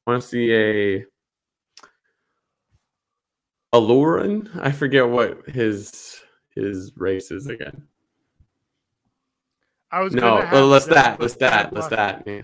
I 0.06 0.10
want 0.10 0.22
to 0.22 0.28
see 0.28 0.52
a 0.52 1.04
Aluran. 3.74 4.48
I 4.60 4.70
forget 4.70 5.08
what 5.08 5.48
his 5.48 6.20
his 6.54 6.92
race 6.96 7.30
is 7.30 7.46
again. 7.46 7.86
I 9.90 10.00
was 10.00 10.12
No, 10.14 10.20
gonna 10.20 10.46
have 10.46 10.64
let's 10.66 10.86
that. 10.86 11.20
Let's 11.20 11.36
that. 11.36 11.72
Let's 11.72 11.88
that. 11.88 12.22
Yeah. 12.26 12.42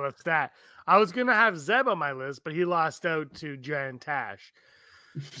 Yeah, 0.00 0.10
that. 0.24 0.52
I 0.86 0.98
was 0.98 1.12
gonna 1.12 1.34
have 1.34 1.58
Zeb 1.58 1.88
on 1.88 1.98
my 1.98 2.12
list, 2.12 2.42
but 2.44 2.52
he 2.54 2.64
lost 2.64 3.06
out 3.06 3.32
to 3.34 3.56
Jann 3.56 3.98
Tosh. 3.98 4.52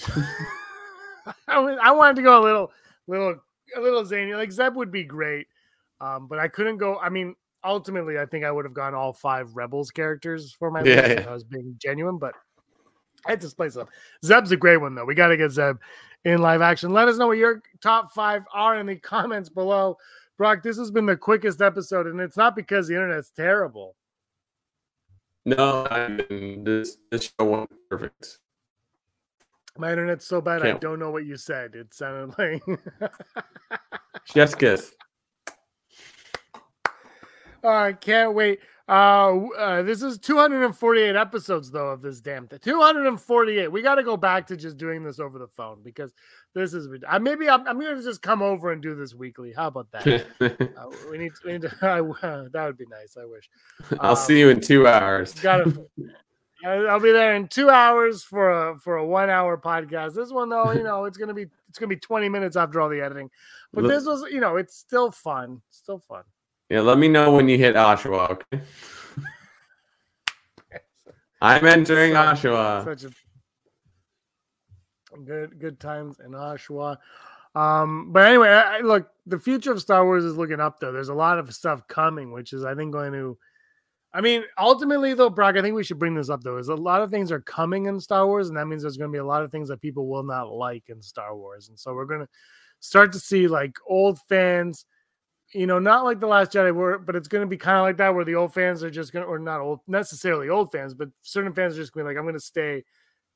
I, 1.48 1.58
was, 1.58 1.78
I 1.82 1.90
wanted 1.92 2.16
to 2.16 2.22
go 2.22 2.40
a 2.40 2.44
little, 2.44 2.72
little, 3.06 3.36
a 3.76 3.80
little 3.80 4.04
zany. 4.04 4.34
Like 4.34 4.52
Zeb 4.52 4.74
would 4.76 4.90
be 4.92 5.04
great, 5.04 5.46
um, 6.00 6.26
but 6.28 6.38
I 6.38 6.48
couldn't 6.48 6.78
go. 6.78 6.98
I 6.98 7.08
mean, 7.08 7.34
ultimately, 7.64 8.18
I 8.18 8.26
think 8.26 8.44
I 8.44 8.50
would 8.50 8.64
have 8.64 8.74
gone 8.74 8.94
all 8.94 9.12
five 9.12 9.54
Rebels 9.56 9.90
characters 9.90 10.52
for 10.52 10.70
my 10.70 10.82
Yeah, 10.82 10.96
list. 10.96 11.10
if. 11.10 11.28
I 11.28 11.32
was 11.32 11.44
being 11.44 11.76
genuine, 11.80 12.18
but 12.18 12.34
I 13.26 13.36
just 13.36 13.56
play 13.56 13.70
some. 13.70 13.88
Zeb's 14.24 14.52
a 14.52 14.56
great 14.56 14.78
one 14.78 14.94
though. 14.94 15.04
We 15.04 15.14
got 15.14 15.28
to 15.28 15.36
get 15.36 15.50
Zeb 15.50 15.76
in 16.24 16.40
live 16.40 16.60
action. 16.62 16.92
Let 16.92 17.08
us 17.08 17.16
know 17.16 17.28
what 17.28 17.38
your 17.38 17.62
top 17.80 18.12
five 18.12 18.42
are 18.52 18.78
in 18.78 18.86
the 18.86 18.96
comments 18.96 19.48
below. 19.48 19.96
Brock, 20.38 20.62
this 20.62 20.78
has 20.78 20.90
been 20.90 21.06
the 21.06 21.16
quickest 21.16 21.60
episode, 21.60 22.06
and 22.06 22.20
it's 22.20 22.36
not 22.36 22.56
because 22.56 22.88
the 22.88 22.94
internet's 22.94 23.30
terrible. 23.30 23.94
No, 25.44 25.86
I 25.90 26.08
mean, 26.08 26.64
this 26.64 26.98
this 27.10 27.32
show 27.38 27.44
went 27.44 27.70
perfect. 27.90 28.38
My 29.76 29.90
internet's 29.90 30.26
so 30.26 30.40
bad 30.40 30.62
I 30.62 30.66
Can't- 30.72 30.80
don't 30.80 30.98
know 30.98 31.10
what 31.10 31.24
you 31.24 31.36
said. 31.36 31.74
It 31.74 31.92
sounded 31.94 32.36
like 32.38 32.62
Chef's 34.24 34.54
kiss. 34.54 34.94
Oh, 37.64 37.68
I 37.68 37.92
can't 37.92 38.34
wait. 38.34 38.58
Uh, 38.88 39.46
uh, 39.56 39.82
this 39.82 40.02
is 40.02 40.18
248 40.18 41.14
episodes 41.14 41.70
though 41.70 41.88
of 41.88 42.02
this 42.02 42.20
damn 42.20 42.48
thing. 42.48 42.58
248. 42.60 43.68
We 43.68 43.82
got 43.82 43.94
to 43.96 44.02
go 44.02 44.16
back 44.16 44.46
to 44.48 44.56
just 44.56 44.76
doing 44.76 45.04
this 45.04 45.20
over 45.20 45.38
the 45.38 45.46
phone 45.46 45.80
because 45.82 46.12
this 46.54 46.74
is 46.74 46.88
uh, 47.06 47.18
maybe 47.18 47.48
I'm, 47.48 47.66
I'm 47.66 47.80
gonna 47.80 48.02
just 48.02 48.22
come 48.22 48.42
over 48.42 48.72
and 48.72 48.82
do 48.82 48.94
this 48.94 49.14
weekly. 49.14 49.52
How 49.52 49.68
about 49.68 49.90
that? 49.92 50.26
uh, 50.40 50.86
we 51.10 51.18
need, 51.18 51.32
we 51.44 51.52
need 51.52 51.62
to, 51.62 51.74
I, 51.82 52.00
uh, 52.00 52.48
that 52.52 52.66
would 52.66 52.78
be 52.78 52.86
nice. 52.86 53.16
I 53.16 53.24
wish. 53.24 53.48
I'll 54.00 54.16
see 54.16 54.38
you 54.38 54.48
in 54.48 54.60
two 54.60 54.86
hours. 54.86 55.34
Gotta. 55.34 55.86
I- 56.00 56.08
I'll 56.64 57.00
be 57.00 57.10
there 57.10 57.34
in 57.34 57.48
two 57.48 57.70
hours 57.70 58.22
for 58.22 58.70
a 58.70 58.78
for 58.78 58.96
a 58.96 59.04
one 59.04 59.28
hour 59.30 59.58
podcast. 59.58 60.14
This 60.14 60.30
one 60.30 60.48
though, 60.48 60.70
you 60.70 60.84
know, 60.84 61.06
it's 61.06 61.18
gonna 61.18 61.34
be 61.34 61.46
it's 61.68 61.78
gonna 61.78 61.88
be 61.88 61.96
20 61.96 62.28
minutes 62.28 62.56
after 62.56 62.80
all 62.80 62.88
the 62.88 63.00
editing. 63.00 63.30
But 63.72 63.88
this 63.88 64.04
was, 64.04 64.24
you 64.30 64.38
know, 64.38 64.56
it's 64.56 64.76
still 64.76 65.10
fun. 65.10 65.62
Still 65.70 65.98
fun. 65.98 66.22
Yeah, 66.72 66.80
let 66.80 66.96
me 66.96 67.06
know 67.06 67.30
when 67.32 67.50
you 67.50 67.58
hit 67.58 67.74
Oshawa, 67.74 68.30
okay? 68.30 68.62
I'm 71.42 71.66
entering 71.66 72.14
Such- 72.14 72.44
Oshawa. 72.44 72.84
Such 72.84 73.12
a 75.12 75.18
good 75.18 75.58
good 75.58 75.78
times 75.78 76.18
in 76.24 76.30
Oshawa. 76.30 76.96
Um, 77.54 78.10
but 78.10 78.26
anyway, 78.26 78.48
I, 78.48 78.80
look, 78.80 79.10
the 79.26 79.38
future 79.38 79.70
of 79.70 79.82
Star 79.82 80.06
Wars 80.06 80.24
is 80.24 80.38
looking 80.38 80.60
up 80.60 80.80
though. 80.80 80.92
There's 80.92 81.10
a 81.10 81.14
lot 81.14 81.38
of 81.38 81.54
stuff 81.54 81.86
coming, 81.88 82.32
which 82.32 82.54
is 82.54 82.64
I 82.64 82.74
think 82.74 82.94
going 82.94 83.12
to 83.12 83.36
I 84.14 84.22
mean, 84.22 84.42
ultimately 84.58 85.12
though, 85.12 85.28
Brock, 85.28 85.56
I 85.58 85.60
think 85.60 85.74
we 85.74 85.84
should 85.84 85.98
bring 85.98 86.14
this 86.14 86.30
up 86.30 86.40
though. 86.40 86.56
Is 86.56 86.68
a 86.68 86.74
lot 86.74 87.02
of 87.02 87.10
things 87.10 87.30
are 87.30 87.42
coming 87.42 87.84
in 87.84 88.00
Star 88.00 88.26
Wars, 88.26 88.48
and 88.48 88.56
that 88.56 88.64
means 88.64 88.80
there's 88.80 88.96
gonna 88.96 89.12
be 89.12 89.18
a 89.18 89.26
lot 89.26 89.42
of 89.42 89.52
things 89.52 89.68
that 89.68 89.82
people 89.82 90.08
will 90.08 90.24
not 90.24 90.50
like 90.50 90.88
in 90.88 91.02
Star 91.02 91.36
Wars. 91.36 91.68
And 91.68 91.78
so 91.78 91.92
we're 91.92 92.06
gonna 92.06 92.30
start 92.80 93.12
to 93.12 93.18
see 93.18 93.46
like 93.46 93.76
old 93.86 94.18
fans 94.26 94.86
you 95.52 95.66
know, 95.66 95.78
not 95.78 96.04
like 96.04 96.20
the 96.20 96.26
Last 96.26 96.52
Jedi, 96.52 96.74
where 96.74 96.98
but 96.98 97.16
it's 97.16 97.28
going 97.28 97.42
to 97.42 97.46
be 97.46 97.56
kind 97.56 97.76
of 97.76 97.82
like 97.82 97.96
that, 97.98 98.14
where 98.14 98.24
the 98.24 98.34
old 98.34 98.54
fans 98.54 98.82
are 98.82 98.90
just 98.90 99.12
going 99.12 99.24
to, 99.24 99.30
or 99.30 99.38
not 99.38 99.60
old 99.60 99.80
necessarily 99.86 100.48
old 100.48 100.72
fans, 100.72 100.94
but 100.94 101.08
certain 101.22 101.52
fans 101.52 101.74
are 101.74 101.80
just 101.80 101.92
going 101.92 102.04
to 102.04 102.08
be 102.08 102.14
like, 102.14 102.18
I'm 102.18 102.24
going 102.24 102.34
to 102.34 102.40
stay 102.40 102.84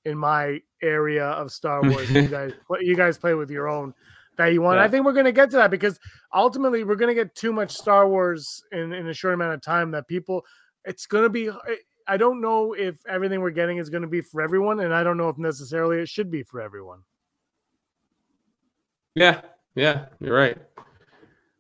in 0.04 0.16
my 0.16 0.60
area 0.82 1.26
of 1.26 1.50
Star 1.50 1.82
Wars. 1.88 2.10
you 2.10 2.28
guys, 2.28 2.52
play- 2.66 2.80
you 2.82 2.96
guys 2.96 3.18
play 3.18 3.34
with 3.34 3.50
your 3.50 3.68
own 3.68 3.92
that 4.36 4.52
you 4.52 4.62
want. 4.62 4.78
I 4.78 4.88
think 4.88 5.04
we're 5.04 5.12
going 5.12 5.26
to 5.26 5.32
get 5.32 5.50
to 5.50 5.56
that 5.56 5.70
because 5.70 5.98
ultimately 6.32 6.84
we're 6.84 6.96
going 6.96 7.14
to 7.14 7.14
get 7.14 7.34
too 7.34 7.52
much 7.52 7.72
Star 7.72 8.08
Wars 8.08 8.62
in 8.72 8.92
in 8.92 9.08
a 9.08 9.14
short 9.14 9.34
amount 9.34 9.54
of 9.54 9.62
time 9.62 9.90
that 9.90 10.08
people, 10.08 10.44
it's 10.84 11.06
going 11.06 11.24
to 11.24 11.30
be. 11.30 11.50
I 12.08 12.16
don't 12.16 12.40
know 12.40 12.72
if 12.72 13.04
everything 13.08 13.40
we're 13.40 13.50
getting 13.50 13.78
is 13.78 13.90
going 13.90 14.02
to 14.02 14.08
be 14.08 14.20
for 14.20 14.40
everyone, 14.40 14.80
and 14.80 14.94
I 14.94 15.02
don't 15.02 15.16
know 15.16 15.28
if 15.28 15.38
necessarily 15.38 15.98
it 15.98 16.08
should 16.08 16.30
be 16.30 16.44
for 16.44 16.60
everyone. 16.60 17.00
Yeah, 19.14 19.40
yeah, 19.74 20.06
you're 20.20 20.36
right. 20.36 20.58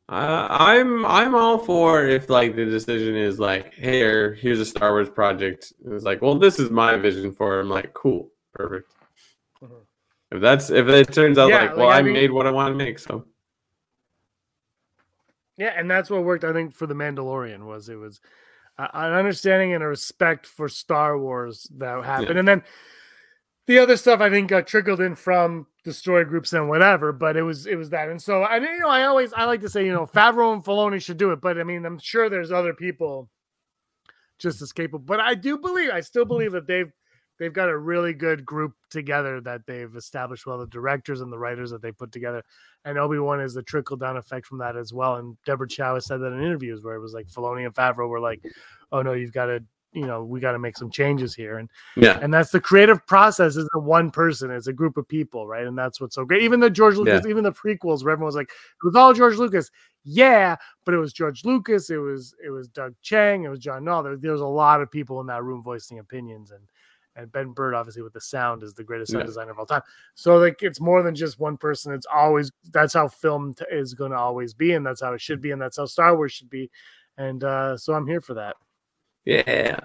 Uh, 0.08 0.46
I'm 0.50 1.04
I'm 1.04 1.34
all 1.34 1.58
for 1.58 2.06
if 2.06 2.30
like 2.30 2.54
the 2.54 2.64
decision 2.64 3.16
is 3.16 3.40
like, 3.40 3.74
here- 3.74 4.34
here's 4.34 4.60
a 4.60 4.64
Star 4.64 4.92
Wars 4.92 5.10
project. 5.10 5.72
It's 5.84 6.04
like, 6.04 6.22
well, 6.22 6.38
this 6.38 6.60
is 6.60 6.70
my 6.70 6.96
vision 6.96 7.32
for. 7.32 7.58
It. 7.58 7.62
I'm 7.62 7.68
like, 7.70 7.92
cool, 7.92 8.30
perfect. 8.54 8.92
Mhm. 9.62 9.80
If 10.30 10.40
that's 10.40 10.70
if 10.70 10.86
it 10.88 11.12
turns 11.12 11.38
out 11.38 11.48
Yeah, 11.48 11.62
like, 11.62 11.68
like, 11.70 11.76
well, 11.78 11.88
I 11.88 11.98
I, 11.98 12.02
mean- 12.02 12.12
made 12.12 12.30
what 12.30 12.46
I 12.46 12.52
want 12.52 12.72
to 12.78 12.84
make, 12.84 13.00
so 13.00 13.24
Yeah, 15.56 15.72
and 15.76 15.90
that's 15.90 16.08
what 16.10 16.22
worked. 16.24 16.44
I 16.44 16.52
think 16.52 16.74
for 16.74 16.86
the 16.86 16.94
Mandalorian 16.94 17.64
was 17.66 17.88
it 17.88 17.96
was 17.96 18.20
uh, 18.78 18.86
an 18.92 19.12
understanding 19.12 19.72
and 19.72 19.82
a 19.82 19.88
respect 19.88 20.46
for 20.46 20.68
Star 20.68 21.18
Wars 21.18 21.66
that 21.78 22.04
happened, 22.04 22.30
Yeah. 22.34 22.38
and 22.38 22.46
then 22.48 22.62
the 23.66 23.78
other 23.80 23.96
stuff 23.96 24.20
I 24.20 24.30
think 24.30 24.50
got 24.50 24.68
trickled 24.68 25.00
in 25.00 25.16
from 25.16 25.66
the 25.86 25.92
story 25.94 26.24
groups 26.24 26.52
and 26.52 26.68
whatever. 26.68 27.12
But 27.12 27.36
it 27.36 27.42
was 27.42 27.66
it 27.66 27.76
was 27.76 27.90
that, 27.90 28.08
and 28.08 28.20
so 28.20 28.42
I 28.42 28.58
you 28.58 28.78
know 28.80 28.88
I 28.88 29.04
always 29.04 29.32
I 29.32 29.44
like 29.44 29.60
to 29.62 29.70
say 29.70 29.86
you 29.86 29.92
know 29.92 30.06
Favreau 30.06 30.52
and 30.52 30.62
Filoni 30.62 31.00
should 31.00 31.16
do 31.16 31.30
it, 31.30 31.40
but 31.40 31.58
I 31.58 31.64
mean 31.64 31.86
I'm 31.86 31.98
sure 31.98 32.28
there's 32.28 32.52
other 32.52 32.74
people 32.74 33.30
just 34.38 34.60
as 34.60 34.72
capable. 34.72 34.98
But 34.98 35.20
I 35.20 35.34
do 35.34 35.56
believe 35.56 35.90
I 35.90 36.00
still 36.00 36.26
believe 36.26 36.52
that 36.52 36.66
they've 36.66 36.92
they've 37.38 37.52
got 37.52 37.68
a 37.68 37.78
really 37.78 38.12
good 38.12 38.44
group 38.44 38.72
together 38.90 39.40
that 39.42 39.62
they've 39.66 39.94
established 39.96 40.46
well 40.46 40.58
the 40.58 40.66
directors 40.66 41.20
and 41.20 41.32
the 41.32 41.38
writers 41.38 41.70
that 41.70 41.82
they 41.82 41.92
put 41.92 42.10
together 42.10 42.42
and 42.84 42.98
obi-wan 42.98 43.40
is 43.40 43.52
the 43.52 43.62
trickle 43.62 43.96
down 43.96 44.16
effect 44.16 44.46
from 44.46 44.58
that 44.58 44.76
as 44.76 44.92
well 44.92 45.16
and 45.16 45.36
deborah 45.44 45.68
chow 45.68 45.94
has 45.94 46.06
said 46.06 46.18
that 46.18 46.32
in 46.32 46.42
interviews 46.42 46.82
where 46.82 46.94
it 46.94 47.00
was 47.00 47.12
like 47.12 47.26
Filoni 47.26 47.66
and 47.66 47.74
favreau 47.74 48.08
were 48.08 48.20
like 48.20 48.42
oh 48.92 49.02
no 49.02 49.12
you've 49.12 49.32
got 49.32 49.46
to 49.46 49.62
you 49.92 50.06
know 50.06 50.24
we 50.24 50.40
got 50.40 50.52
to 50.52 50.58
make 50.58 50.76
some 50.76 50.90
changes 50.90 51.34
here 51.34 51.58
and 51.58 51.70
yeah, 51.96 52.18
and 52.20 52.32
that's 52.34 52.50
the 52.50 52.60
creative 52.60 53.06
process 53.06 53.56
isn't 53.56 53.68
one 53.82 54.10
person 54.10 54.50
it's 54.50 54.66
a 54.66 54.72
group 54.72 54.96
of 54.96 55.08
people 55.08 55.46
right? 55.46 55.66
And 55.66 55.78
that's 55.78 56.00
what's 56.00 56.14
so 56.16 56.24
great. 56.24 56.42
Even 56.42 56.60
the 56.60 56.68
george 56.70 56.96
lucas 56.96 57.24
even 57.26 57.44
the 57.44 57.52
prequels 57.52 58.02
where 58.04 58.12
everyone 58.12 58.26
was 58.26 58.34
like 58.36 58.48
it 58.50 58.84
was 58.86 58.94
all 58.96 59.14
george 59.14 59.36
lucas. 59.36 59.70
Yeah 60.04 60.56
but 60.84 60.94
it 60.94 60.98
was 60.98 61.12
george 61.12 61.44
lucas 61.44 61.88
it 61.90 61.96
was 61.98 62.34
it 62.44 62.50
was 62.50 62.68
Doug 62.68 62.94
Chiang 63.02 63.44
it 63.44 63.48
was 63.48 63.58
John 63.58 63.84
Knoll 63.84 64.02
there, 64.02 64.16
there 64.16 64.32
was 64.32 64.40
a 64.40 64.46
lot 64.46 64.82
of 64.82 64.90
people 64.90 65.20
in 65.20 65.26
that 65.28 65.42
room 65.44 65.62
voicing 65.62 65.98
opinions 65.98 66.50
and 66.50 66.62
and 67.18 67.32
Ben 67.32 67.52
Burtt 67.52 67.72
obviously 67.74 68.02
with 68.02 68.12
the 68.12 68.20
sound 68.20 68.62
is 68.62 68.74
the 68.74 68.84
greatest 68.84 69.12
sound 69.12 69.22
Yeah. 69.22 69.26
designer 69.26 69.52
of 69.52 69.58
all 69.58 69.64
time. 69.64 69.80
So 70.16 70.36
like 70.36 70.62
it's 70.62 70.80
more 70.82 71.02
than 71.02 71.14
just 71.14 71.40
one 71.40 71.56
person 71.56 71.94
it's 71.94 72.06
always 72.12 72.52
that's 72.72 72.92
how 72.92 73.08
film 73.08 73.54
t- 73.54 73.64
is 73.72 73.94
going 73.94 74.10
to 74.10 74.18
always 74.18 74.52
be 74.52 74.72
and 74.74 74.84
that's 74.84 75.00
how 75.00 75.14
it 75.14 75.20
should 75.22 75.40
be 75.40 75.52
and 75.52 75.62
that's 75.62 75.78
how 75.78 75.86
star 75.86 76.14
wars 76.14 76.32
should 76.32 76.50
be 76.50 76.70
and 77.16 77.42
uh 77.44 77.74
so 77.78 77.94
i'm 77.94 78.06
here 78.06 78.20
for 78.20 78.34
that 78.34 78.56
yeah. 79.26 79.80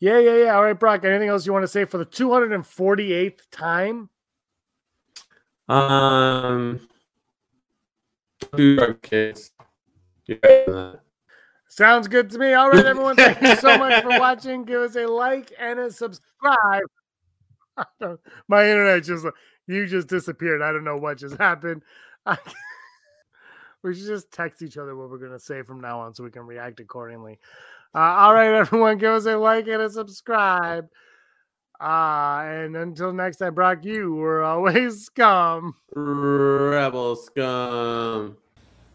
Yeah, 0.00 0.18
yeah, 0.18 0.36
yeah. 0.36 0.54
All 0.54 0.62
right, 0.62 0.78
Brock. 0.78 1.04
Anything 1.04 1.28
else 1.28 1.46
you 1.46 1.52
want 1.52 1.62
to 1.62 1.68
say 1.68 1.84
for 1.84 1.98
the 1.98 2.06
248th 2.06 3.40
time? 3.50 4.10
Um, 5.68 6.80
kids. 9.02 9.52
You're 10.26 10.38
better 10.38 10.64
than 10.66 10.74
that. 10.74 11.00
Sounds 11.68 12.06
good 12.06 12.30
to 12.30 12.38
me. 12.38 12.52
All 12.52 12.70
right, 12.70 12.84
everyone. 12.84 13.16
Thank 13.16 13.42
you 13.42 13.56
so 13.56 13.76
much 13.78 14.02
for 14.02 14.10
watching. 14.20 14.64
Give 14.64 14.80
us 14.80 14.94
a 14.94 15.06
like 15.06 15.52
and 15.58 15.80
a 15.80 15.90
subscribe. 15.90 16.84
My 18.48 18.68
internet 18.68 19.02
just 19.02 19.26
you 19.66 19.86
just 19.86 20.08
disappeared. 20.08 20.62
I 20.62 20.70
don't 20.70 20.84
know 20.84 20.96
what 20.96 21.18
just 21.18 21.36
happened. 21.38 21.82
I, 22.26 22.36
we 23.84 23.94
should 23.94 24.06
just 24.06 24.32
text 24.32 24.62
each 24.62 24.78
other 24.78 24.96
what 24.96 25.10
we're 25.10 25.18
gonna 25.18 25.38
say 25.38 25.62
from 25.62 25.80
now 25.80 26.00
on 26.00 26.14
so 26.14 26.24
we 26.24 26.30
can 26.30 26.46
react 26.46 26.80
accordingly. 26.80 27.38
Uh, 27.94 27.98
all 27.98 28.34
right, 28.34 28.52
everyone. 28.54 28.98
Give 28.98 29.12
us 29.12 29.26
a 29.26 29.36
like 29.36 29.68
and 29.68 29.82
a 29.82 29.90
subscribe. 29.90 30.88
Uh, 31.80 32.42
and 32.46 32.76
until 32.76 33.12
next 33.12 33.38
time, 33.38 33.54
Brock, 33.54 33.84
you 33.84 34.14
were 34.14 34.42
always 34.42 35.04
scum. 35.06 35.74
Rebel 35.94 37.14
scum. 37.16 38.36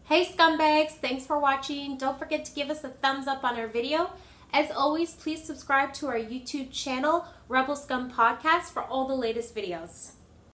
Hey 0.04 0.26
scumbags, 0.26 0.92
thanks 0.92 1.24
for 1.24 1.38
watching. 1.38 1.96
Don't 1.96 2.18
forget 2.18 2.44
to 2.46 2.52
give 2.52 2.68
us 2.68 2.82
a 2.82 2.88
thumbs 2.88 3.28
up 3.28 3.44
on 3.44 3.56
our 3.56 3.68
video. 3.68 4.10
As 4.52 4.72
always, 4.72 5.14
please 5.14 5.44
subscribe 5.44 5.92
to 5.94 6.08
our 6.08 6.16
YouTube 6.16 6.72
channel, 6.72 7.26
Rebel 7.48 7.76
Scum 7.76 8.10
Podcast, 8.10 8.72
for 8.72 8.82
all 8.82 9.06
the 9.06 9.14
latest 9.14 9.54
videos. 9.54 10.14